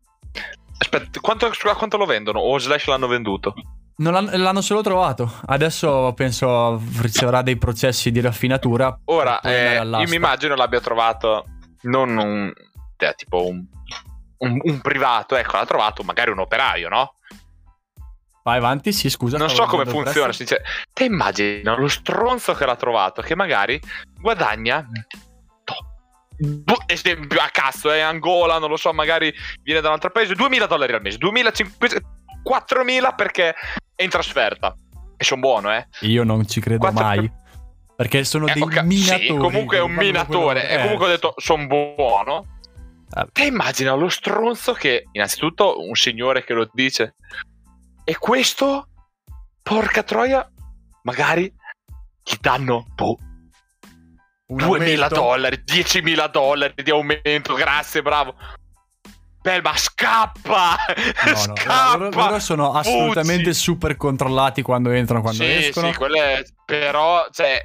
Aspetta, 0.79 1.19
quanto, 1.19 1.51
quanto 1.77 1.97
lo 1.97 2.05
vendono? 2.05 2.39
O 2.39 2.57
Slash 2.57 2.87
l'hanno 2.87 3.05
venduto? 3.05 3.53
Non 3.95 4.13
l'hanno, 4.31 4.61
solo 4.61 4.81
trovato. 4.81 5.31
Adesso 5.45 6.13
penso 6.15 6.81
riceverà 6.99 7.41
dei 7.41 7.57
processi 7.57 8.11
di 8.11 8.21
raffinatura. 8.21 8.97
Ora, 9.05 9.39
eh, 9.41 9.81
io 9.83 10.07
mi 10.07 10.15
immagino 10.15 10.55
l'abbia 10.55 10.79
trovato 10.79 11.45
non 11.81 12.17
un, 12.17 12.51
cioè, 12.97 13.13
tipo 13.15 13.45
un, 13.45 13.63
un, 14.37 14.59
un, 14.63 14.81
privato, 14.81 15.35
ecco, 15.35 15.57
l'ha 15.57 15.65
trovato 15.65 16.03
magari 16.03 16.31
un 16.31 16.39
operaio, 16.39 16.89
no? 16.89 17.13
Vai 18.43 18.57
avanti, 18.57 18.91
sì, 18.91 19.09
scusa. 19.09 19.37
Non 19.37 19.49
so 19.49 19.65
come 19.65 19.85
funziona. 19.85 20.33
Dice, 20.35 20.63
te 20.91 21.05
immagini 21.05 21.61
lo 21.63 21.87
stronzo 21.87 22.53
che 22.53 22.65
l'ha 22.65 22.75
trovato, 22.75 23.21
che 23.21 23.35
magari 23.35 23.79
guadagna 24.19 24.85
esempio 26.87 27.39
a 27.39 27.49
cazzo, 27.51 27.91
è 27.91 27.97
eh, 27.97 28.01
Angola, 28.01 28.57
non 28.57 28.69
lo 28.69 28.77
so, 28.77 28.91
magari 28.93 29.33
viene 29.61 29.81
da 29.81 29.87
un 29.87 29.93
altro 29.93 30.11
paese, 30.11 30.35
2000 30.35 30.65
dollari 30.65 30.93
al 30.93 31.01
mese, 31.01 31.17
2005, 31.17 31.89
4000 32.43 33.13
perché 33.13 33.55
è 33.95 34.03
in 34.03 34.09
trasferta. 34.09 34.75
E 35.17 35.23
sono 35.23 35.41
buono, 35.41 35.73
eh. 35.73 35.87
Io 36.01 36.23
non 36.23 36.47
ci 36.47 36.59
credo 36.59 36.79
4... 36.79 37.03
mai. 37.03 37.31
Perché 37.95 38.23
sono 38.23 38.47
eh, 38.47 38.53
dei 38.53 38.63
okay. 38.63 38.85
minatori. 38.85 39.27
Sì, 39.27 39.35
comunque 39.35 39.77
è 39.77 39.81
un 39.81 39.93
minatore. 39.93 40.69
E 40.69 40.81
comunque 40.81 41.05
ho 41.05 41.09
detto, 41.09 41.33
sono 41.37 41.67
buono. 41.67 42.45
Ah. 43.11 43.27
Te 43.31 43.45
immagina 43.45 43.93
lo 43.93 44.09
stronzo 44.09 44.73
che, 44.73 45.07
innanzitutto, 45.11 45.79
un 45.79 45.95
signore 45.95 46.43
che 46.43 46.53
lo 46.53 46.69
dice. 46.73 47.15
E 48.03 48.17
questo, 48.17 48.89
porca 49.61 50.03
troia, 50.03 50.45
magari 51.03 51.53
gli 52.23 52.35
danno, 52.41 52.85
boh, 52.95 53.17
2000 54.47 55.07
dollari, 55.07 55.63
10.000 55.65 56.29
dollari 56.29 56.83
di 56.83 56.91
aumento, 56.91 57.53
grazie, 57.53 58.01
bravo. 58.01 58.35
Beh, 59.43 59.61
ma 59.61 59.75
scappa! 59.75 60.77
No, 61.25 61.35
scappa! 61.35 61.97
No, 61.97 62.05
loro, 62.05 62.17
loro, 62.17 62.39
sono 62.39 62.71
assolutamente 62.71 63.49
Puzzi. 63.49 63.59
super 63.59 63.97
controllati 63.97 64.61
quando 64.61 64.89
entrano, 64.91 65.21
quando 65.21 65.43
sì, 65.43 65.51
escono. 65.51 65.91
Sì, 65.91 65.97
quello 65.97 66.15
è... 66.15 66.41
Però, 66.65 67.27
cioè... 67.29 67.61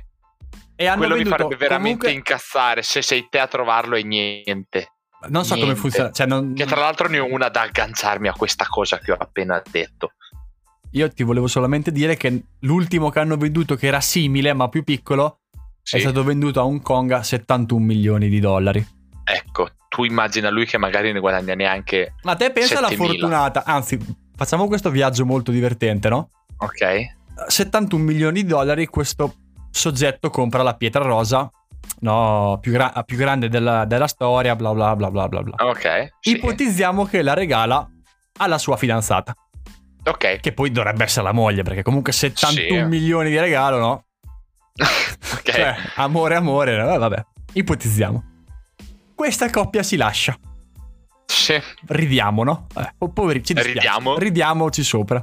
E 0.75 0.93
quello 0.97 1.15
mi 1.15 1.25
farebbe 1.25 1.55
veramente 1.55 2.07
comunque... 2.07 2.11
incazzare 2.11 2.83
se 2.83 3.01
sei 3.01 3.29
te 3.31 3.39
a 3.39 3.47
trovarlo 3.47 3.95
e 3.95 4.03
niente. 4.03 4.93
Non 5.29 5.45
so 5.45 5.55
niente. 5.55 5.71
come 5.71 5.75
funziona. 5.77 6.11
Cioè 6.11 6.27
non... 6.27 6.53
Che 6.55 6.67
tra 6.67 6.81
l'altro 6.81 7.07
ne 7.07 7.21
ho 7.21 7.33
una 7.33 7.49
da 7.49 7.63
agganciarmi 7.63 8.27
a 8.27 8.33
questa 8.33 8.67
cosa 8.67 8.99
che 8.99 9.13
ho 9.13 9.17
appena 9.17 9.63
detto. 9.71 10.15
Io 10.93 11.09
ti 11.13 11.23
volevo 11.23 11.47
solamente 11.47 11.93
dire 11.93 12.17
che 12.17 12.43
l'ultimo 12.61 13.11
che 13.11 13.21
hanno 13.21 13.37
venduto, 13.37 13.77
che 13.77 13.87
era 13.87 14.01
simile 14.01 14.53
ma 14.53 14.69
più 14.69 14.83
piccolo, 14.83 15.43
sì. 15.81 15.97
è 15.97 16.01
stato 16.01 16.25
venduto 16.25 16.59
a 16.59 16.65
Hong 16.65 16.83
Kong 16.83 17.13
a 17.13 17.23
71 17.23 17.85
milioni 17.85 18.29
di 18.29 18.41
dollari. 18.41 18.85
Ecco, 19.25 19.69
tu 19.99 20.05
immagina 20.05 20.49
lui 20.49 20.65
che 20.65 20.79
magari 20.79 21.11
ne 21.11 21.19
guadagna 21.19 21.55
neanche. 21.55 22.15
Ma 22.23 22.37
te 22.37 22.53
pensa 22.53 22.79
alla 22.79 22.89
fortunata, 22.89 23.65
anzi, 23.65 23.99
facciamo 24.37 24.69
questo 24.69 24.91
viaggio 24.91 25.27
molto 25.27 25.51
divertente, 25.51 26.09
no? 26.09 26.31
Ok. 26.59 27.17
71 27.49 28.05
milioni 28.05 28.43
di 28.43 28.49
dollari, 28.49 28.87
questo 28.87 29.35
soggetto 29.73 30.31
compra 30.31 30.63
la 30.63 30.77
pietra 30.77 31.03
rosa, 31.03 31.51
no, 32.01 32.59
più, 32.61 32.71
gra- 32.71 33.03
più 33.05 33.17
grande 33.17 33.49
della, 33.49 33.87
della, 33.87 34.07
storia, 34.07 34.55
bla 34.55 34.73
bla 34.73 34.95
bla 34.95 35.11
bla 35.11 35.27
bla. 35.27 35.55
Ok. 35.67 36.13
Sì. 36.21 36.37
Ipotizziamo 36.37 37.05
che 37.05 37.21
la 37.23 37.35
regala 37.35 37.85
alla 38.37 38.59
sua 38.59 38.77
fidanzata. 38.77 39.35
Ok. 40.05 40.39
Che 40.39 40.53
poi 40.53 40.71
dovrebbe 40.71 41.03
essere 41.03 41.25
la 41.25 41.33
moglie, 41.33 41.65
perché 41.65 41.83
comunque 41.83 42.13
71 42.13 42.83
sì. 42.83 42.85
milioni 42.85 43.31
di 43.31 43.39
regalo, 43.41 43.79
no? 43.79 44.05
ok. 44.79 45.43
Cioè, 45.43 45.75
amore, 45.97 46.37
amore, 46.37 46.77
no? 46.77 46.97
vabbè. 46.97 47.25
Ipotizziamo 47.55 48.37
questa 49.19 49.51
coppia 49.51 49.83
si 49.83 49.97
lascia. 49.97 50.39
Sì. 51.27 51.61
Ridiamo, 51.89 52.45
no? 52.45 52.67
Eh, 52.77 53.09
poveri, 53.13 53.43
ci 53.43 53.53
dispiace. 53.53 53.81
Ridiamo. 53.81 54.17
Ridiamoci 54.17 54.85
sopra. 54.85 55.21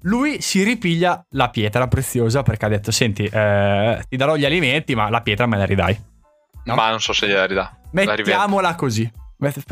Lui 0.00 0.40
si 0.40 0.64
ripiglia 0.64 1.24
la 1.30 1.48
pietra 1.48 1.86
preziosa 1.86 2.42
perché 2.42 2.64
ha 2.64 2.68
detto: 2.68 2.90
Senti, 2.90 3.24
eh, 3.24 4.02
ti 4.08 4.16
darò 4.16 4.34
gli 4.34 4.44
alimenti, 4.44 4.96
ma 4.96 5.08
la 5.08 5.20
pietra 5.20 5.46
me 5.46 5.56
la 5.56 5.64
ridai. 5.64 5.96
No? 6.64 6.74
Ma 6.74 6.90
non 6.90 7.00
so 7.00 7.12
se 7.12 7.28
gliela 7.28 7.46
ridà. 7.46 7.78
Mettiamola 7.92 8.74
così. 8.74 9.08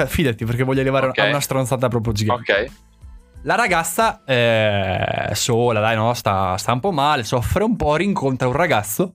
Fidati 0.07 0.45
perché 0.45 0.63
voglio 0.63 0.81
arrivare 0.81 1.09
okay. 1.09 1.27
a 1.27 1.29
una 1.31 1.41
stronzata 1.41 1.89
proprio 1.89 2.13
gigante. 2.13 2.53
Ok. 2.53 2.73
La 3.43 3.57
ragazza 3.57 4.23
è 4.25 5.31
sola, 5.33 5.81
dai, 5.81 5.97
no? 5.97 6.15
Sta, 6.15 6.57
sta 6.57 6.73
un 6.73 6.81
po' 6.81 6.93
male, 6.93 7.25
soffre 7.25 7.65
un 7.65 7.75
po', 7.75 7.97
rincontra 7.97 8.47
un 8.47 8.55
ragazzo 8.55 9.15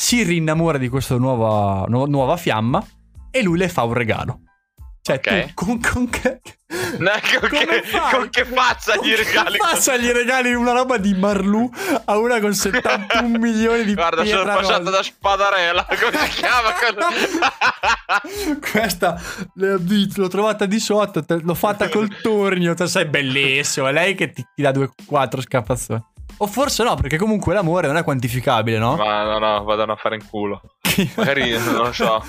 si 0.00 0.22
rinnamora 0.22 0.78
di 0.78 0.88
questa 0.88 1.16
nuova, 1.16 1.84
nu- 1.86 2.06
nuova 2.06 2.38
fiamma 2.38 2.82
e 3.30 3.42
lui 3.42 3.58
le 3.58 3.68
fa 3.68 3.82
un 3.84 3.92
regalo. 3.92 4.40
Cioè, 5.02 5.16
okay. 5.16 5.46
tu 5.46 5.54
con, 5.54 5.80
con, 5.80 6.10
che, 6.10 6.40
no, 6.98 7.10
con, 7.40 7.48
che, 7.48 7.82
con 8.12 8.28
che 8.28 8.44
faccia 8.44 8.96
gli 8.96 9.14
regali? 9.14 9.56
Con 9.56 9.68
che 9.68 9.74
faccia 9.74 9.96
gli 9.96 10.10
regali 10.10 10.52
una 10.52 10.72
roba 10.72 10.98
di 10.98 11.14
Marlù 11.14 11.70
a 12.04 12.18
una 12.18 12.38
con 12.38 12.52
71 12.54 13.38
milioni 13.38 13.84
di 13.84 13.94
Guarda, 13.94 14.24
sono 14.26 14.44
passata 14.44 14.90
da 14.90 15.02
spadarella. 15.02 15.86
Come 15.86 16.28
si 16.28 16.36
chiama? 16.40 16.74
Questa 18.60 19.20
l'ho 19.54 20.28
trovata 20.28 20.66
di 20.66 20.78
sotto. 20.78 21.24
L'ho 21.26 21.54
fatta 21.54 21.88
col 21.88 22.20
tornio. 22.20 22.74
Tu 22.74 22.84
sei 22.84 23.06
bellissimo. 23.06 23.88
È 23.88 23.92
lei 23.92 24.14
che 24.14 24.32
ti, 24.32 24.46
ti 24.54 24.60
dà 24.62 24.70
due, 24.70 24.90
quattro 25.06 25.40
scappazzoni. 25.40 26.08
O 26.42 26.46
forse 26.46 26.82
no, 26.84 26.94
perché 26.94 27.18
comunque 27.18 27.52
l'amore 27.52 27.86
non 27.86 27.98
è 27.98 28.02
quantificabile, 28.02 28.78
no? 28.78 28.96
Ma 28.96 29.24
no, 29.24 29.38
no, 29.38 29.62
vadano 29.62 29.92
a 29.92 29.96
fare 29.96 30.14
in 30.14 30.26
culo. 30.26 30.62
Magari, 31.16 31.50
non 31.50 31.74
lo 31.74 31.92
so, 31.92 32.24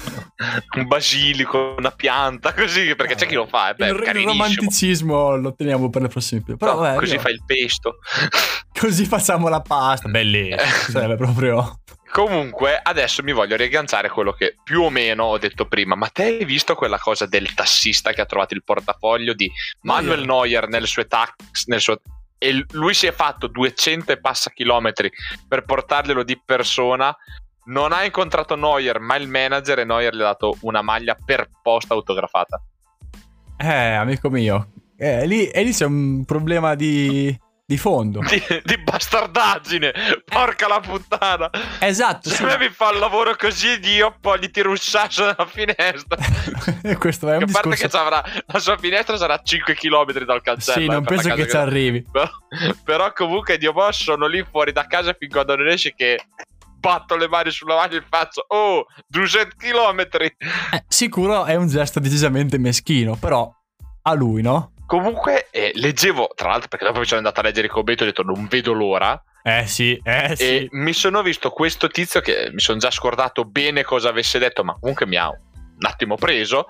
un 0.76 0.86
basilico, 0.86 1.76
una 1.78 1.92
pianta, 1.92 2.54
così, 2.54 2.94
perché 2.96 3.16
c'è 3.16 3.26
chi 3.26 3.36
lo 3.36 3.48
fa. 3.48 3.70
Eh, 3.70 3.76
beh, 3.76 3.88
il, 3.88 4.18
il 4.18 4.26
romanticismo 4.26 5.38
lo 5.38 5.56
teniamo 5.56 5.90
per 5.90 6.02
le 6.02 6.08
prossime 6.10 6.42
più. 6.42 6.58
Però, 6.58 6.86
no, 6.86 6.96
così 7.00 7.14
io... 7.14 7.20
fai 7.22 7.32
il 7.32 7.44
pesto. 7.46 8.00
così 8.78 9.06
facciamo 9.06 9.48
la 9.48 9.62
pasta. 9.62 10.10
Bellissimo. 10.10 10.62
Sarebbe 10.90 11.16
proprio... 11.16 11.80
Comunque, 12.12 12.78
adesso 12.84 13.24
mi 13.24 13.32
voglio 13.32 13.56
riagganciare 13.56 14.08
a 14.08 14.12
quello 14.12 14.34
che 14.34 14.58
più 14.62 14.82
o 14.82 14.90
meno 14.90 15.24
ho 15.24 15.38
detto 15.38 15.66
prima. 15.68 15.96
Ma 15.96 16.08
te 16.08 16.24
hai 16.24 16.44
visto 16.44 16.76
quella 16.76 17.00
cosa 17.00 17.26
del 17.26 17.54
tassista 17.54 18.12
che 18.12 18.20
ha 18.20 18.26
trovato 18.26 18.54
il 18.54 18.64
portafoglio 18.66 19.34
di 19.34 19.50
Manuel 19.84 20.26
Neuer 20.26 20.68
nel 20.68 20.86
suo, 20.86 21.08
tax, 21.08 21.32
nel 21.68 21.80
suo 21.80 22.02
e 22.44 22.66
lui 22.72 22.96
si 22.96 23.06
è 23.06 23.12
fatto 23.12 23.46
200 23.46 24.14
e 24.14 24.20
passa 24.20 24.50
chilometri 24.50 25.12
per 25.48 25.64
portarglielo 25.64 26.24
di 26.24 26.42
persona. 26.44 27.16
Non 27.66 27.94
ha 27.94 28.04
incontrato 28.04 28.56
Neuer, 28.56 29.00
ma 29.00 29.16
il 29.16 29.28
manager 29.28 29.78
e 29.78 29.86
Neuer 29.86 30.16
gli 30.16 30.22
ha 30.22 30.34
dato 30.34 30.58
una 30.62 30.82
maglia 30.82 31.16
per 31.24 31.48
posta 31.62 31.94
autografata. 31.94 32.60
Eh, 33.58 33.94
amico 33.94 34.32
mio, 34.32 34.72
eh, 34.98 35.28
lì, 35.28 35.46
e 35.50 35.62
lì 35.62 35.72
c'è 35.72 35.86
un 35.86 36.26
problema 36.26 36.74
di 36.74 37.40
di 37.72 37.78
fondo. 37.78 38.20
Di, 38.20 38.44
di 38.66 38.78
bastardaggine, 38.78 39.94
porca 40.26 40.68
la 40.68 40.82
puttana. 40.82 41.50
Esatto. 41.80 42.28
Se 42.28 42.36
sì. 42.36 42.44
me 42.44 42.58
mi 42.58 42.68
fa 42.68 42.92
il 42.92 43.00
lavoro 43.00 43.34
così, 43.38 43.80
Dio, 43.80 44.14
poi 44.20 44.40
gli 44.40 44.52
tiro 44.52 44.72
un 44.72 44.78
sasso 44.78 45.24
dalla 45.24 45.46
finestra. 45.46 46.18
Questo 47.00 47.30
è 47.30 47.34
un 47.36 47.40
che 47.40 47.46
discorso... 47.46 47.86
A 47.86 47.88
parte 47.88 47.88
che 47.88 47.98
avrà, 47.98 48.24
la 48.46 48.60
sua 48.60 48.78
finestra 48.78 49.16
sarà 49.16 49.40
5 49.42 49.74
km 49.76 50.26
dal 50.26 50.42
cancello. 50.42 50.82
Sì, 50.82 50.86
non 50.88 51.06
penso 51.06 51.34
che 51.34 51.48
ci 51.48 51.56
arrivi. 51.56 52.04
Però, 52.12 52.30
però 52.84 53.14
comunque, 53.14 53.58
Dio, 53.58 53.72
boh, 53.72 53.92
sono 53.94 54.28
lì 54.28 54.46
fuori 54.50 54.74
da 54.74 54.86
casa 54.86 55.16
fin 55.18 55.30
quando 55.30 55.56
non 55.56 55.70
esce 55.70 55.94
che 55.96 56.20
batto 56.78 57.16
le 57.16 57.30
mani 57.30 57.52
sulla 57.52 57.76
maglia 57.76 57.98
e 57.98 58.04
faccio 58.08 58.44
oh 58.48 58.86
200 59.08 59.56
km 59.56 60.02
eh, 60.20 60.84
sicuro 60.88 61.46
è 61.46 61.56
un 61.56 61.68
gesto 61.68 62.00
decisamente 62.00 62.58
meschino 62.58 63.16
però 63.16 63.50
a 64.02 64.14
lui 64.14 64.42
no? 64.42 64.74
Comunque, 64.92 65.48
eh, 65.52 65.72
leggevo, 65.76 66.32
tra 66.36 66.50
l'altro, 66.50 66.68
perché 66.68 66.84
dopo 66.84 67.00
mi 67.00 67.06
sono 67.06 67.20
andato 67.20 67.40
a 67.40 67.44
leggere 67.44 67.68
il 67.68 67.72
commento 67.72 68.04
e 68.04 68.08
ho 68.08 68.10
detto 68.10 68.24
non 68.24 68.48
vedo 68.48 68.74
l'ora. 68.74 69.24
Eh 69.42 69.66
sì, 69.66 69.98
eh 70.04 70.36
sì. 70.36 70.44
E 70.44 70.68
mi 70.72 70.92
sono 70.92 71.22
visto 71.22 71.50
questo 71.52 71.88
tizio 71.88 72.20
che 72.20 72.50
mi 72.52 72.60
sono 72.60 72.78
già 72.78 72.92
scordato 72.92 73.46
bene 73.46 73.84
cosa 73.84 74.10
avesse 74.10 74.38
detto, 74.38 74.66
ma 74.66 74.78
comunque 74.78 75.08
mi 75.08 75.16
ha 75.16 75.30
un 75.30 75.86
attimo 75.86 76.16
preso. 76.16 76.66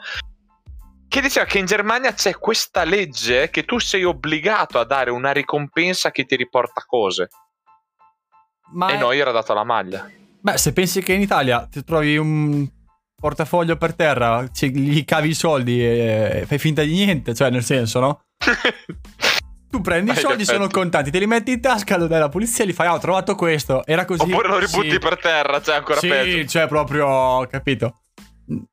Che 1.07 1.19
diceva 1.19 1.47
che 1.47 1.57
in 1.57 1.65
Germania 1.65 2.13
c'è 2.13 2.35
questa 2.35 2.83
legge 2.83 3.49
che 3.49 3.65
tu 3.65 3.79
sei 3.79 4.03
obbligato 4.03 4.77
a 4.77 4.85
dare 4.85 5.09
una 5.09 5.31
ricompensa 5.31 6.11
che 6.11 6.25
ti 6.25 6.35
riporta 6.35 6.83
cose. 6.85 7.27
Ma 8.73 8.89
e 8.89 8.93
è... 8.93 8.97
noi 8.99 9.17
era 9.17 9.31
dato 9.31 9.55
la 9.55 9.63
maglia. 9.63 10.07
Beh, 10.41 10.59
se 10.59 10.73
pensi 10.73 11.01
che 11.01 11.13
in 11.13 11.21
Italia 11.21 11.65
ti 11.65 11.83
trovi 11.83 12.17
un 12.17 12.69
portafoglio 13.21 13.77
per 13.77 13.93
terra, 13.93 14.49
gli 14.51 15.05
cavi 15.05 15.29
i 15.29 15.33
soldi 15.35 15.85
e 15.85 16.43
fai 16.47 16.57
finta 16.57 16.81
di 16.81 16.91
niente, 16.91 17.35
cioè 17.35 17.51
nel 17.51 17.63
senso, 17.63 17.99
no? 17.99 18.21
tu 19.69 19.79
prendi 19.79 20.09
i 20.11 20.15
soldi, 20.15 20.43
sono 20.43 20.67
contanti, 20.67 21.11
te 21.11 21.19
li 21.19 21.27
metti 21.27 21.51
in 21.51 21.61
tasca, 21.61 21.97
lo 21.97 22.07
dai 22.07 22.17
alla 22.17 22.29
polizia 22.29 22.63
e 22.63 22.67
li 22.67 22.73
fai, 22.73 22.87
ah, 22.87 22.95
ho 22.95 22.99
trovato 22.99 23.35
questo, 23.35 23.85
era 23.85 24.05
così. 24.05 24.23
Oppure 24.23 24.47
lo 24.47 24.57
ributti 24.57 24.89
sì. 24.89 24.97
per 24.97 25.19
terra, 25.19 25.61
cioè 25.61 25.75
ancora 25.75 25.99
sì, 25.99 26.07
peggio. 26.07 26.37
Sì, 26.37 26.47
cioè 26.47 26.67
proprio, 26.67 27.45
capito? 27.47 27.99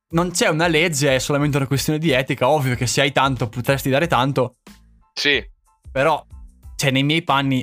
Non 0.08 0.30
c'è 0.30 0.48
una 0.48 0.66
legge, 0.66 1.14
è 1.14 1.18
solamente 1.18 1.58
una 1.58 1.66
questione 1.66 1.98
di 1.98 2.10
etica, 2.10 2.48
ovvio 2.48 2.74
che 2.74 2.86
se 2.86 3.02
hai 3.02 3.12
tanto 3.12 3.50
potresti 3.50 3.90
dare 3.90 4.06
tanto. 4.06 4.54
Sì. 5.12 5.44
Però, 5.92 6.24
cioè 6.74 6.90
nei 6.90 7.02
miei 7.02 7.22
panni, 7.22 7.62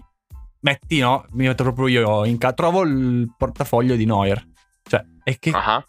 metti, 0.60 1.00
no? 1.00 1.26
Mi 1.32 1.48
metto 1.48 1.64
proprio 1.64 1.88
io 1.88 2.26
in 2.26 2.38
casa, 2.38 2.54
trovo 2.54 2.84
il 2.84 3.34
portafoglio 3.36 3.96
di 3.96 4.06
Neuer. 4.06 4.48
Cioè, 4.88 5.04
e 5.24 5.40
che... 5.40 5.50
Uh-huh 5.50 5.84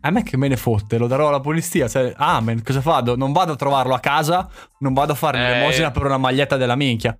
a 0.00 0.10
me 0.10 0.22
che 0.22 0.36
me 0.36 0.48
ne 0.48 0.56
fotte, 0.56 0.98
lo 0.98 1.06
darò 1.06 1.28
alla 1.28 1.40
polizia. 1.40 1.88
Cioè, 1.88 2.14
amen, 2.16 2.62
cosa 2.62 2.80
vado? 2.80 3.16
Non 3.16 3.32
vado 3.32 3.52
a 3.52 3.56
trovarlo 3.56 3.94
a 3.94 4.00
casa, 4.00 4.48
non 4.78 4.92
vado 4.92 5.12
a 5.12 5.16
fare 5.16 5.38
eh... 5.38 5.42
l'elemosina 5.42 5.90
per 5.90 6.04
una 6.04 6.18
maglietta 6.18 6.56
della 6.56 6.76
minchia. 6.76 7.16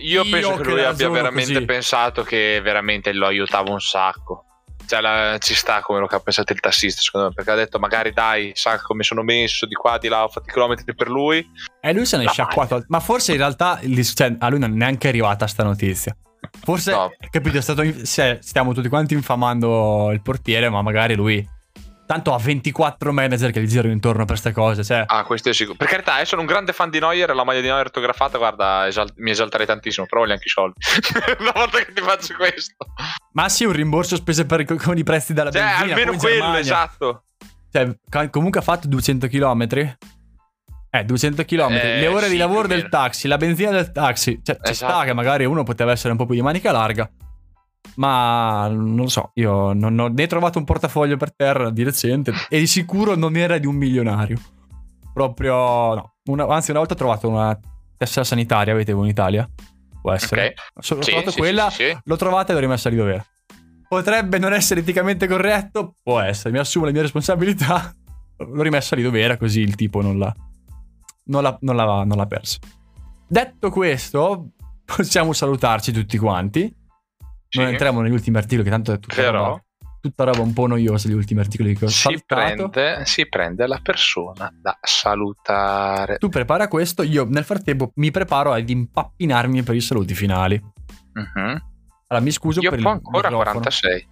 Io, 0.00 0.22
Io 0.22 0.30
penso 0.30 0.56
che, 0.56 0.62
che 0.62 0.70
lui 0.70 0.84
abbia 0.84 1.08
veramente 1.08 1.52
così. 1.52 1.64
pensato 1.64 2.22
che 2.22 2.60
veramente 2.62 3.12
lo 3.12 3.26
aiutava 3.26 3.70
un 3.70 3.80
sacco. 3.80 4.44
Cioè, 4.86 5.00
la, 5.00 5.38
ci 5.38 5.54
sta 5.54 5.80
come 5.80 5.98
lo 6.00 6.06
che 6.06 6.16
ha 6.16 6.20
pensato 6.20 6.52
il 6.52 6.60
tassista, 6.60 7.00
secondo 7.00 7.28
me, 7.28 7.32
perché 7.32 7.50
ha 7.50 7.54
detto 7.54 7.78
magari 7.78 8.12
dai, 8.12 8.52
sa 8.54 8.78
come 8.80 9.02
sono 9.02 9.22
messo 9.22 9.64
di 9.66 9.74
qua, 9.74 9.96
di 9.98 10.08
là, 10.08 10.24
ho 10.24 10.28
fatto 10.28 10.48
i 10.48 10.52
chilometri 10.52 10.94
per 10.94 11.08
lui. 11.08 11.48
E 11.80 11.92
lui 11.92 12.04
se 12.04 12.18
ne 12.18 12.24
è 12.24 12.28
sciacquato. 12.28 12.84
Ma 12.88 13.00
forse 13.00 13.32
in 13.32 13.38
realtà 13.38 13.80
cioè, 14.14 14.36
a 14.38 14.48
lui 14.48 14.58
non 14.58 14.72
è 14.72 14.74
neanche 14.74 15.08
arrivata 15.08 15.46
sta 15.46 15.62
notizia. 15.62 16.14
Forse, 16.62 16.90
no. 16.92 17.10
capito, 17.30 17.56
è 17.56 17.62
stato, 17.62 17.82
cioè, 18.04 18.38
stiamo 18.42 18.74
tutti 18.74 18.88
quanti 18.88 19.14
infamando 19.14 20.10
il 20.12 20.20
portiere, 20.20 20.68
ma 20.68 20.82
magari 20.82 21.14
lui 21.14 21.46
Tanto 22.06 22.34
ha 22.34 22.38
24 22.38 23.12
manager 23.12 23.50
che 23.50 23.62
gli 23.62 23.66
girano 23.66 23.92
intorno 23.92 24.24
per 24.24 24.38
queste 24.38 24.52
cose. 24.52 24.84
Cioè. 24.84 25.04
Ah, 25.06 25.24
questo 25.24 25.48
è 25.48 25.54
sicuro. 25.54 25.76
Per 25.76 25.86
carità, 25.86 26.18
io 26.18 26.24
sono 26.26 26.42
un 26.42 26.46
grande 26.46 26.72
fan 26.72 26.90
di 26.90 26.98
Neuer. 26.98 27.34
La 27.34 27.44
maglia 27.44 27.60
di 27.60 27.66
Neuer 27.68 27.86
autografata, 27.86 28.36
guarda, 28.36 28.86
esal- 28.86 29.12
mi 29.16 29.30
esalterei 29.30 29.66
tantissimo. 29.66 30.06
Però 30.06 30.20
voglio 30.20 30.34
anche 30.34 30.46
i 30.46 30.50
soldi. 30.50 30.78
Una 31.40 31.52
volta 31.54 31.78
che 31.78 31.92
ti 31.92 32.02
faccio 32.02 32.34
questo. 32.34 32.76
Ma 33.32 33.48
sì, 33.48 33.64
un 33.64 33.72
rimborso 33.72 34.16
spese 34.16 34.44
per, 34.44 34.64
con 34.64 34.98
i 34.98 35.02
prezzi 35.02 35.32
dalla 35.32 35.50
cioè, 35.50 35.62
benzina. 35.62 35.94
almeno 35.94 36.16
quello, 36.16 36.54
esatto. 36.54 37.22
Cioè, 37.70 38.30
comunque 38.30 38.60
ha 38.60 38.62
fatto 38.62 38.86
200 38.86 39.26
km. 39.26 39.96
Eh, 40.90 41.04
200 41.04 41.44
km. 41.44 41.72
Eh, 41.72 42.00
Le 42.00 42.06
ore 42.06 42.26
sì, 42.26 42.32
di 42.32 42.36
lavoro 42.36 42.68
del 42.68 42.88
taxi, 42.88 43.26
la 43.26 43.36
benzina 43.36 43.70
del 43.70 43.90
taxi. 43.90 44.40
Cioè, 44.44 44.56
esatto. 44.60 44.68
ci 44.68 44.74
sta 44.74 45.04
che 45.04 45.12
magari 45.12 45.44
uno 45.44 45.64
poteva 45.64 45.90
essere 45.90 46.10
un 46.10 46.16
po' 46.18 46.26
più 46.26 46.36
di 46.36 46.42
manica 46.42 46.70
larga. 46.70 47.10
Ma 47.96 48.66
non 48.68 48.96
lo 48.96 49.08
so, 49.08 49.30
io 49.34 49.72
non 49.72 49.98
ho 49.98 50.08
né 50.08 50.26
trovato 50.26 50.58
un 50.58 50.64
portafoglio 50.64 51.16
per 51.16 51.34
terra 51.34 51.70
di 51.70 51.84
recente 51.84 52.32
e 52.48 52.58
di 52.58 52.66
sicuro 52.66 53.14
non 53.14 53.36
era 53.36 53.58
di 53.58 53.66
un 53.66 53.76
milionario. 53.76 54.38
Proprio 55.12 55.54
no. 55.94 56.14
Una, 56.26 56.46
anzi, 56.46 56.70
una 56.70 56.80
volta 56.80 56.94
ho 56.94 56.96
trovato 56.96 57.28
una 57.28 57.58
tessera 57.96 58.24
sanitaria, 58.24 58.72
avete 58.72 58.92
in 58.92 59.04
Italia? 59.04 59.48
Può 60.00 60.12
essere. 60.12 60.40
Okay. 60.40 60.54
Ho 60.74 61.02
sì, 61.02 61.10
trovato 61.10 61.30
sì, 61.30 61.38
quella, 61.38 61.70
sì, 61.70 61.96
l'ho 62.02 62.16
trovata 62.16 62.50
e 62.50 62.54
l'ho 62.54 62.60
rimessa 62.60 62.88
lì 62.88 62.96
dov'era. 62.96 63.24
Potrebbe 63.86 64.38
non 64.38 64.52
essere 64.52 64.80
eticamente 64.80 65.28
corretto, 65.28 65.94
può 66.02 66.18
essere, 66.18 66.50
mi 66.50 66.58
assumo 66.58 66.86
le 66.86 66.92
mie 66.92 67.02
responsabilità. 67.02 67.94
L'ho 68.38 68.62
rimessa 68.62 68.96
lì 68.96 69.02
dov'era, 69.02 69.36
così 69.36 69.60
il 69.60 69.76
tipo 69.76 70.00
non 70.00 70.18
l'ha, 70.18 70.34
non 71.26 71.42
l'ha, 71.42 71.56
non 71.60 71.76
l'ha, 71.76 72.04
non 72.04 72.16
l'ha 72.16 72.26
persa. 72.26 72.58
Detto 73.26 73.70
questo, 73.70 74.48
possiamo 74.84 75.32
salutarci 75.32 75.92
tutti 75.92 76.18
quanti. 76.18 76.74
Sì. 77.54 77.60
Non 77.60 77.68
entriamo 77.68 78.00
negli 78.00 78.12
ultimi 78.12 78.36
articoli, 78.36 78.64
che 78.64 78.70
tanto 78.70 78.92
è 78.92 78.98
tutta 78.98 79.14
Però... 79.14 79.44
roba, 79.44 79.64
tutta 80.00 80.24
roba 80.24 80.40
un 80.40 80.52
po' 80.52 80.66
noiosa. 80.66 81.08
Gli 81.08 81.12
ultimi 81.12 81.38
articoli 81.38 81.76
che 81.76 81.84
ho 81.84 81.88
si 81.88 82.20
prende, 82.26 83.02
si 83.04 83.28
prende 83.28 83.64
la 83.68 83.78
persona 83.80 84.52
da 84.60 84.76
salutare. 84.80 86.18
Tu 86.18 86.28
prepara 86.28 86.66
questo, 86.66 87.04
io 87.04 87.24
nel 87.28 87.44
frattempo 87.44 87.92
mi 87.94 88.10
preparo 88.10 88.52
ad 88.52 88.68
impappinarmi 88.68 89.62
per 89.62 89.76
i 89.76 89.80
saluti 89.80 90.14
finali. 90.14 90.60
Uh-huh. 91.14 91.62
Allora, 92.08 92.24
mi 92.24 92.32
scuso 92.32 92.60
io 92.60 92.70
per 92.70 92.80
il 92.80 92.86
ancora 92.86 93.28
microfono. 93.28 93.60
46. 93.60 94.08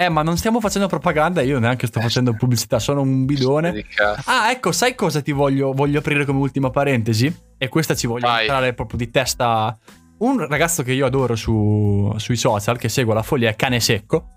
Eh, 0.00 0.08
ma 0.08 0.22
non 0.22 0.36
stiamo 0.36 0.60
facendo 0.60 0.88
propaganda, 0.88 1.40
io 1.40 1.60
neanche 1.60 1.86
sto 1.86 2.00
facendo 2.00 2.32
pubblicità, 2.34 2.80
sono 2.80 3.00
un 3.00 3.26
bidone. 3.26 3.84
Ah, 4.24 4.50
ecco, 4.50 4.72
sai 4.72 4.96
cosa 4.96 5.22
ti 5.22 5.30
voglio, 5.30 5.72
voglio 5.72 6.00
aprire 6.00 6.24
come 6.24 6.40
ultima 6.40 6.70
parentesi? 6.70 7.32
E 7.56 7.68
questa 7.68 7.94
ci 7.94 8.08
voglio 8.08 8.26
Vai. 8.26 8.40
entrare 8.40 8.74
proprio 8.74 8.98
di 8.98 9.08
testa 9.08 9.78
un 10.18 10.46
ragazzo 10.46 10.82
che 10.82 10.92
io 10.92 11.06
adoro 11.06 11.36
su, 11.36 12.12
sui 12.16 12.36
social, 12.36 12.78
che 12.78 12.88
segue 12.88 13.14
la 13.14 13.22
follia, 13.22 13.50
è 13.50 13.56
Cane 13.56 13.80
Secco, 13.80 14.28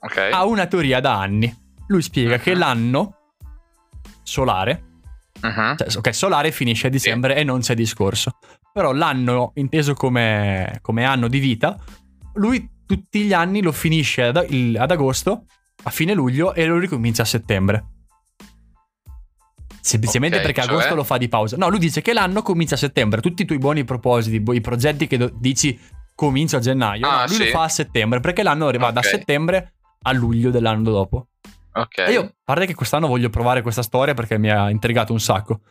okay. 0.00 0.30
ha 0.32 0.44
una 0.44 0.66
teoria 0.66 1.00
da 1.00 1.18
anni. 1.18 1.54
Lui 1.88 2.02
spiega 2.02 2.34
uh-huh. 2.34 2.40
che 2.40 2.54
l'anno 2.54 3.16
solare, 4.22 4.82
uh-huh. 5.40 5.76
cioè, 5.76 5.96
ok, 5.96 6.14
solare 6.14 6.50
finisce 6.50 6.86
a 6.86 6.90
dicembre 6.90 7.34
sì. 7.34 7.40
e 7.40 7.44
non 7.44 7.60
c'è 7.60 7.74
discorso. 7.74 8.38
Però 8.72 8.92
l'anno 8.92 9.52
inteso 9.56 9.94
come, 9.94 10.78
come, 10.80 11.04
anno 11.04 11.28
di 11.28 11.38
vita, 11.38 11.76
lui 12.34 12.68
tutti 12.86 13.24
gli 13.24 13.32
anni 13.32 13.60
lo 13.60 13.72
finisce 13.72 14.22
ad, 14.22 14.36
ad 14.36 14.90
agosto, 14.90 15.44
a 15.84 15.90
fine 15.90 16.14
luglio 16.14 16.54
e 16.54 16.64
lo 16.66 16.78
ricomincia 16.78 17.22
a 17.22 17.26
settembre. 17.26 17.84
Semplicemente 19.84 20.36
okay, 20.36 20.46
perché 20.46 20.62
cioè? 20.62 20.72
agosto 20.76 20.94
lo 20.94 21.02
fa 21.02 21.18
di 21.18 21.28
pausa. 21.28 21.56
No, 21.56 21.68
lui 21.68 21.80
dice 21.80 22.02
che 22.02 22.12
l'anno 22.12 22.40
comincia 22.42 22.76
a 22.76 22.78
settembre. 22.78 23.20
Tutti 23.20 23.42
i 23.42 23.44
tuoi 23.44 23.58
buoni 23.58 23.82
propositi, 23.82 24.40
i 24.52 24.60
progetti 24.60 25.08
che 25.08 25.16
do- 25.16 25.32
dici 25.34 25.78
comincia 26.14 26.58
a 26.58 26.60
gennaio, 26.60 27.08
ah, 27.08 27.22
no, 27.22 27.26
lui 27.26 27.34
sì. 27.34 27.44
lo 27.46 27.50
fa 27.50 27.62
a 27.64 27.68
settembre 27.68 28.20
perché 28.20 28.44
l'anno 28.44 28.68
arriva 28.68 28.88
okay. 28.88 29.02
da 29.02 29.02
settembre 29.02 29.72
a 30.02 30.12
luglio 30.12 30.50
dell'anno 30.50 30.88
dopo. 30.88 31.26
Ok. 31.72 31.98
E 31.98 32.12
io, 32.12 32.20
a 32.20 32.32
parte 32.44 32.66
che 32.66 32.74
quest'anno 32.74 33.08
voglio 33.08 33.28
provare 33.28 33.60
questa 33.62 33.82
storia 33.82 34.14
perché 34.14 34.38
mi 34.38 34.50
ha 34.50 34.70
intrigato 34.70 35.12
un 35.12 35.20
sacco. 35.20 35.62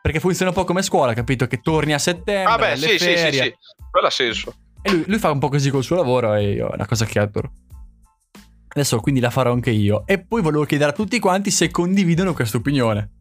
Perché 0.00 0.18
funziona 0.18 0.50
un 0.50 0.56
po' 0.56 0.64
come 0.64 0.80
scuola, 0.80 1.12
capito? 1.12 1.46
Che 1.46 1.60
torni 1.60 1.92
a 1.92 1.98
settembre. 1.98 2.52
Ah, 2.52 2.56
beh, 2.56 2.76
sì, 2.76 2.98
sì, 2.98 3.16
sì, 3.18 3.32
sì. 3.32 3.54
Quello 3.90 4.06
ha 4.06 4.10
senso. 4.10 4.54
E 4.80 4.92
lui, 4.92 5.04
lui, 5.06 5.18
fa 5.18 5.30
un 5.30 5.40
po' 5.40 5.48
così 5.48 5.68
col 5.68 5.82
suo 5.82 5.96
lavoro 5.96 6.34
e 6.34 6.52
io, 6.52 6.70
è 6.70 6.74
una 6.74 6.86
cosa 6.86 7.04
che 7.04 7.18
adoro. 7.18 7.52
Adesso 8.68 9.00
quindi 9.00 9.20
la 9.20 9.30
farò 9.30 9.52
anche 9.52 9.70
io. 9.70 10.06
E 10.06 10.24
poi 10.24 10.40
volevo 10.40 10.64
chiedere 10.64 10.90
a 10.90 10.94
tutti 10.94 11.18
quanti 11.18 11.50
se 11.50 11.70
condividono 11.70 12.32
questa 12.32 12.56
opinione. 12.56 13.17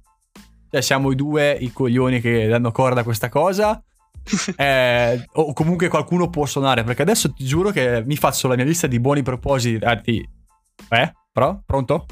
Cioè, 0.70 0.82
siamo 0.82 1.12
i 1.12 1.16
due 1.16 1.52
i 1.60 1.72
coglioni 1.72 2.20
che 2.20 2.48
danno 2.48 2.72
corda 2.72 3.02
a 3.02 3.04
questa 3.04 3.30
cosa. 3.30 3.82
eh, 4.58 5.26
o 5.34 5.54
comunque 5.54 5.88
qualcuno 5.88 6.30
può 6.30 6.46
suonare. 6.46 6.84
Perché 6.84 7.02
adesso 7.02 7.32
ti 7.34 7.46
giuro 7.46 7.72
che 7.72 8.04
mi 8.06 8.16
faccio 8.16 8.48
la 8.48 8.56
mia 8.56 8.66
lista 8.66 8.88
di 8.88 9.00
buoni 9.00 9.24
propositi. 9.24 9.84
Eh? 10.90 11.14
Però? 11.32 11.60
Pronto? 11.66 12.06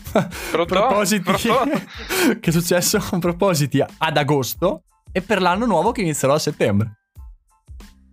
Pronto? 0.51 0.65
propositi. 0.65 1.23
Pronto? 1.23 1.81
che 2.39 2.49
è 2.49 2.51
successo? 2.51 2.99
Propositi 3.19 3.83
ad 3.97 4.17
agosto 4.17 4.83
e 5.11 5.21
per 5.21 5.41
l'anno 5.41 5.65
nuovo 5.65 5.91
che 5.91 6.01
inizierò 6.01 6.35
a 6.35 6.39
settembre. 6.39 6.99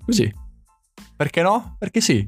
Così. 0.05 0.33
Perché 1.17 1.43
no? 1.43 1.77
Perché 1.79 2.01
sì. 2.01 2.25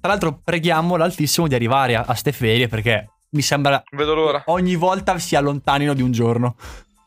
Tra 0.00 0.10
l'altro 0.10 0.40
preghiamo 0.44 0.96
l'Altissimo 0.96 1.48
di 1.48 1.54
arrivare 1.54 1.96
a, 1.96 2.04
a 2.06 2.14
ste 2.14 2.32
ferie 2.32 2.68
perché 2.68 3.08
mi 3.30 3.42
sembra 3.42 3.82
Vedo 3.90 4.14
l'ora. 4.14 4.42
ogni 4.46 4.76
volta 4.76 5.18
si 5.18 5.34
allontanino 5.34 5.94
di 5.94 6.02
un 6.02 6.12
giorno. 6.12 6.56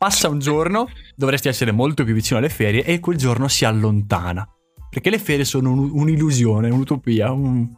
Passa 0.02 0.30
un 0.30 0.40
giorno, 0.40 0.88
dovresti 1.16 1.48
essere 1.48 1.72
molto 1.72 2.04
più 2.04 2.16
vicino 2.16 2.40
alle 2.40 2.50
ferie 2.50 2.84
e 2.84 3.00
quel 3.00 3.18
giorno 3.18 3.48
si 3.48 3.66
allontana. 3.66 4.44
Perché 4.90 5.12
le 5.12 5.20
ferie 5.20 5.46
sono 5.46 5.72
un, 5.72 5.92
un'illusione, 5.94 6.72
un'utopia, 6.72 7.32
un, 7.32 7.70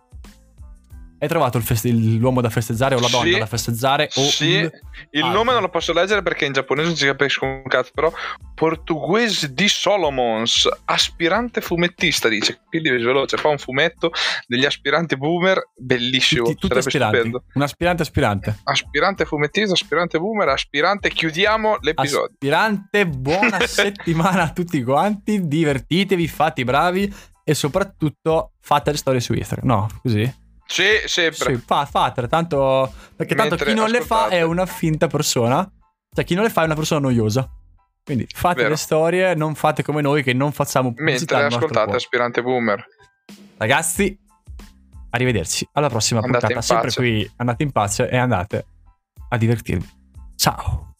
hai 1.24 1.30
trovato 1.30 1.58
feste- 1.62 1.90
l'uomo 1.90 2.42
da 2.42 2.50
festeggiare 2.50 2.96
o 2.96 3.00
la 3.00 3.08
donna 3.08 3.32
sì, 3.32 3.40
da 3.40 3.46
festeggiare? 3.46 4.10
O 4.16 4.24
sì, 4.24 4.58
il, 4.58 4.72
il 5.12 5.26
nome 5.26 5.54
non 5.54 5.62
lo 5.62 5.70
posso 5.70 5.94
leggere 5.94 6.22
perché 6.22 6.46
in 6.46 6.52
giapponese 6.52 6.88
non 6.88 6.98
si 6.98 7.06
capisce 7.06 7.46
un 7.46 7.64
cazzo, 7.66 7.92
però 7.94 8.12
Portuguese 8.54 9.54
di 9.54 9.70
Solomons, 9.70 10.68
aspirante 10.84 11.62
fumettista, 11.62 12.28
dice, 12.28 12.60
quindi 12.68 12.90
veloce, 12.90 13.38
fa 13.38 13.48
un 13.48 13.58
fumetto 13.58 14.12
degli 14.48 14.66
aspiranti 14.66 15.16
boomer, 15.16 15.70
bellissimo, 15.78 16.44
tutti, 16.44 16.60
tutti 16.60 16.78
aspiranti. 16.78 17.16
Stupendo. 17.16 17.44
Un 17.54 17.62
aspirante 17.62 18.02
aspirante. 18.02 18.60
Aspirante 18.64 19.24
fumettista, 19.24 19.74
aspirante 19.74 20.20
boomer, 20.20 20.50
aspirante, 20.50 21.10
chiudiamo 21.10 21.78
l'episodio. 21.80 22.32
Aspirante, 22.34 23.08
buona 23.08 23.60
settimana 23.66 24.44
a 24.44 24.52
tutti 24.52 24.84
quanti, 24.84 25.48
divertitevi, 25.48 26.28
fate 26.28 26.62
i 26.62 26.64
bravi 26.66 27.14
e 27.46 27.54
soprattutto 27.54 28.52
fate 28.60 28.92
le 28.92 28.98
storie 28.98 29.20
su 29.22 29.34
Instagram, 29.34 29.68
no, 29.68 29.88
così? 30.02 30.42
Sì, 30.66 30.84
sempre. 31.06 31.56
Sì, 31.56 31.62
fa, 31.66 31.86
fatele, 31.86 32.28
tanto... 32.28 32.92
Perché 33.16 33.36
tanto 33.36 33.56
chi 33.56 33.74
non 33.74 33.86
ascoltate. 33.86 34.00
le 34.00 34.06
fa 34.06 34.28
è 34.30 34.42
una 34.42 34.66
finta 34.66 35.08
persona. 35.08 35.70
Cioè, 36.14 36.24
chi 36.24 36.36
non 36.36 36.44
le 36.44 36.50
fa 36.50 36.62
è 36.62 36.66
una 36.66 36.76
persona 36.76 37.00
noiosa. 37.02 37.50
Quindi 38.04 38.28
fate 38.34 38.58
Vero. 38.58 38.70
le 38.70 38.76
storie, 38.76 39.34
non 39.34 39.56
fate 39.56 39.82
come 39.82 40.02
noi 40.02 40.24
che 40.24 40.34
non 40.34 40.52
facciamo 40.52 40.94
pubblicità 40.94 41.38
Mentre 41.40 41.58
ascoltate 41.58 41.96
Aspirante 41.96 42.42
Boomer. 42.42 42.86
Ragazzi, 43.58 44.18
arrivederci. 45.12 45.70
Alla 45.74 45.90
prossima 45.90 46.20
andate 46.20 46.48
puntata. 46.48 46.62
Sempre 46.62 46.92
qui 46.92 47.32
andate 47.38 47.64
in 47.64 47.72
pace 47.72 48.10
e 48.10 48.18
andate 48.18 48.66
a 49.30 49.38
divertirvi. 49.38 49.90
Ciao. 50.36 50.93